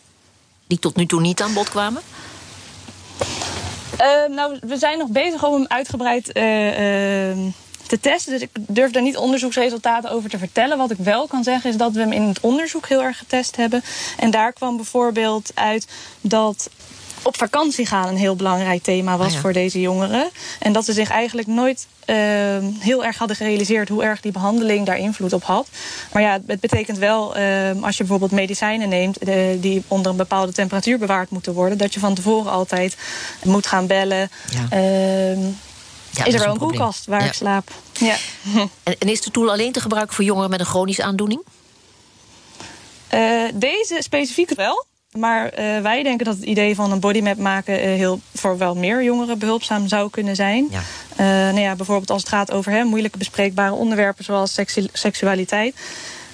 Die 0.67 0.79
tot 0.79 0.95
nu 0.95 1.05
toe 1.05 1.21
niet 1.21 1.41
aan 1.41 1.53
bod 1.53 1.69
kwamen? 1.69 2.01
nou, 4.29 4.57
we 4.61 4.77
zijn 4.77 4.97
nog 4.97 5.09
bezig 5.09 5.43
om 5.43 5.53
hem 5.53 5.65
uitgebreid 5.67 6.31
te 7.89 7.99
testen. 7.99 8.31
Dus 8.31 8.41
ik 8.41 8.49
durf 8.53 8.91
daar 8.91 9.01
niet 9.01 9.17
onderzoeksresultaten 9.17 10.11
over 10.11 10.29
te 10.29 10.37
vertellen. 10.37 10.77
Wat 10.77 10.91
ik 10.91 10.97
wel 10.97 11.27
kan 11.27 11.43
zeggen 11.43 11.69
is 11.69 11.77
dat 11.77 11.91
we 11.91 11.99
hem 11.99 12.11
in 12.11 12.21
het 12.21 12.39
onderzoek 12.39 12.87
heel 12.87 13.03
erg 13.03 13.17
getest 13.17 13.55
hebben. 13.55 13.83
En 14.17 14.31
daar 14.31 14.53
kwam 14.53 14.75
bijvoorbeeld 14.75 15.51
uit 15.53 15.87
dat 16.21 16.69
op 17.23 17.37
vakantie 17.37 17.85
gaan 17.85 18.07
een 18.07 18.17
heel 18.17 18.35
belangrijk 18.35 18.83
thema 18.83 19.17
was 19.17 19.27
ah, 19.27 19.33
ja. 19.33 19.39
voor 19.39 19.53
deze 19.53 19.81
jongeren. 19.81 20.29
En 20.59 20.73
dat 20.73 20.85
ze 20.85 20.93
zich 20.93 21.09
eigenlijk 21.09 21.47
nooit 21.47 21.87
uh, 22.05 22.15
heel 22.79 23.05
erg 23.05 23.17
hadden 23.17 23.37
gerealiseerd 23.37 23.89
hoe 23.89 24.03
erg 24.03 24.21
die 24.21 24.31
behandeling 24.31 24.85
daar 24.85 24.97
invloed 24.97 25.33
op 25.33 25.43
had. 25.43 25.67
Maar 26.11 26.21
ja, 26.21 26.39
het 26.47 26.59
betekent 26.59 26.97
wel, 26.97 27.37
uh, 27.37 27.43
als 27.81 27.97
je 27.97 28.03
bijvoorbeeld 28.03 28.31
medicijnen 28.31 28.89
neemt 28.89 29.27
uh, 29.27 29.35
die 29.59 29.83
onder 29.87 30.11
een 30.11 30.17
bepaalde 30.17 30.51
temperatuur 30.51 30.97
bewaard 30.97 31.29
moeten 31.29 31.53
worden, 31.53 31.77
dat 31.77 31.93
je 31.93 31.99
van 31.99 32.13
tevoren 32.13 32.51
altijd 32.51 32.97
moet 33.43 33.67
gaan 33.67 33.87
bellen. 33.87 34.29
Ja. 34.49 34.77
Ja, 36.19 36.25
is 36.25 36.33
er 36.33 36.39
wel 36.39 36.53
een, 36.53 36.57
koelkast 36.57 37.05
waar 37.05 37.21
ja. 37.21 37.25
ik 37.25 37.33
slaap. 37.33 37.71
Ja. 37.93 38.15
En, 38.83 38.95
en, 38.99 39.07
is 39.07 39.21
de 39.21 39.31
tool 39.31 39.51
alleen 39.51 39.71
te 39.71 39.81
gebruiken 39.81 40.15
voor 40.15 40.25
jongeren 40.25 40.49
met 40.49 40.59
een 40.59 40.65
chronische 40.65 41.03
aandoening? 41.03 41.41
Uh, 43.13 43.43
deze 43.53 43.97
specifiek 43.99 44.49
wel. 44.55 44.85
Maar 45.11 45.45
uh, 45.45 45.81
wij 45.81 46.03
denken 46.03 46.25
dat 46.25 46.35
het 46.35 46.43
idee 46.43 46.75
van 46.75 46.91
een 46.91 46.99
bodymap 46.99 47.37
maken 47.37 47.79
uh, 47.79 47.85
heel 47.85 48.19
voor 48.33 48.57
wel 48.57 48.75
meer 48.75 49.03
jongeren 49.03 49.39
behulpzaam 49.39 49.87
zou 49.87 50.09
kunnen 50.09 50.35
zijn. 50.35 50.67
Ja. 50.71 50.81
nou 51.51 51.59
ja, 51.59 51.75
bijvoorbeeld 51.75 52.09
als 52.09 52.21
het 52.21 52.29
gaat 52.29 52.51
over 52.51 52.71
hè, 52.71 52.83
moeilijke 52.83 53.17
bespreekbare 53.17 53.73
onderwerpen 53.73 54.23
zoals 54.23 54.53
seksu 54.53 54.87
seksualiteit. 54.93 55.75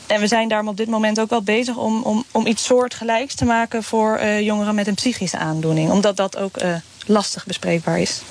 En 0.08 0.20
we 0.20 0.28
zijn 0.28 0.48
daarom 0.48 0.68
op 0.68 0.78
dit 0.78 0.88
moment 0.88 1.20
ook 1.20 1.30
wel 1.30 1.42
bezig 1.42 1.78
om, 1.78 2.02
om, 2.02 2.24
om 2.32 2.46
iets 2.46 2.64
soortgelijks 2.64 3.36
te 3.36 3.46
maken 3.46 3.84
voor 3.84 4.26
jongeren 4.26 4.76
met 4.76 4.88
een 4.88 4.96
psychische 4.96 5.38
aandoening. 5.38 5.92
Omdat 5.92 6.18
dat 6.18 6.38
ook 6.38 6.58
lastig 7.06 7.46
bespreekbaar 7.46 8.00
is. 8.00 8.22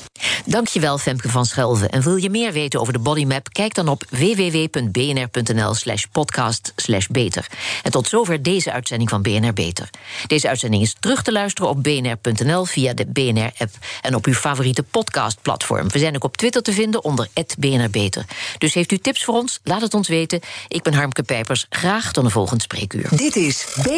Dankjewel 0.44 0.98
Femke 0.98 1.28
van 1.28 1.46
Schelven. 1.46 1.90
En 1.90 2.02
wil 2.02 2.16
je 2.16 2.30
meer 2.30 2.52
weten 2.52 2.80
over 2.80 2.92
de 2.92 2.98
bodymap? 2.98 3.48
Kijk 3.52 3.74
dan 3.74 3.88
op 3.88 4.04
www.bnr.nl 4.10 5.74
slash 5.74 6.04
podcast 6.12 6.72
slash 6.76 7.06
beter. 7.06 7.46
En 7.82 7.90
tot 7.90 8.08
zover 8.08 8.42
deze 8.42 8.72
uitzending 8.72 9.10
van 9.10 9.22
BNR 9.22 9.52
Beter. 9.52 9.90
Deze 10.26 10.48
uitzending 10.48 10.82
is 10.82 10.94
terug 11.00 11.22
te 11.22 11.32
luisteren 11.32 11.70
op 11.70 11.82
bnr.nl 11.82 12.64
via 12.64 12.94
de 12.94 13.06
BNR-app... 13.06 13.70
en 14.02 14.14
op 14.14 14.26
uw 14.26 14.34
favoriete 14.34 14.82
podcastplatform. 14.82 15.88
We 15.88 15.98
zijn 15.98 16.14
ook 16.14 16.24
op 16.24 16.37
Twitter 16.37 16.62
te 16.62 16.72
vinden 16.72 17.04
onder 17.04 17.28
BNR 17.58 17.90
Beter. 17.90 18.24
Dus 18.58 18.74
heeft 18.74 18.92
u 18.92 18.98
tips 18.98 19.24
voor 19.24 19.34
ons? 19.34 19.60
Laat 19.62 19.80
het 19.80 19.94
ons 19.94 20.08
weten. 20.08 20.40
Ik 20.68 20.82
ben 20.82 20.94
Harmke 20.94 21.22
Pijpers. 21.22 21.66
Graag 21.68 22.12
tot 22.12 22.24
een 22.24 22.30
volgend 22.30 22.62
spreekuur. 22.62 23.08
Dit 23.10 23.37
is 23.37 23.66
BNR. 23.82 23.94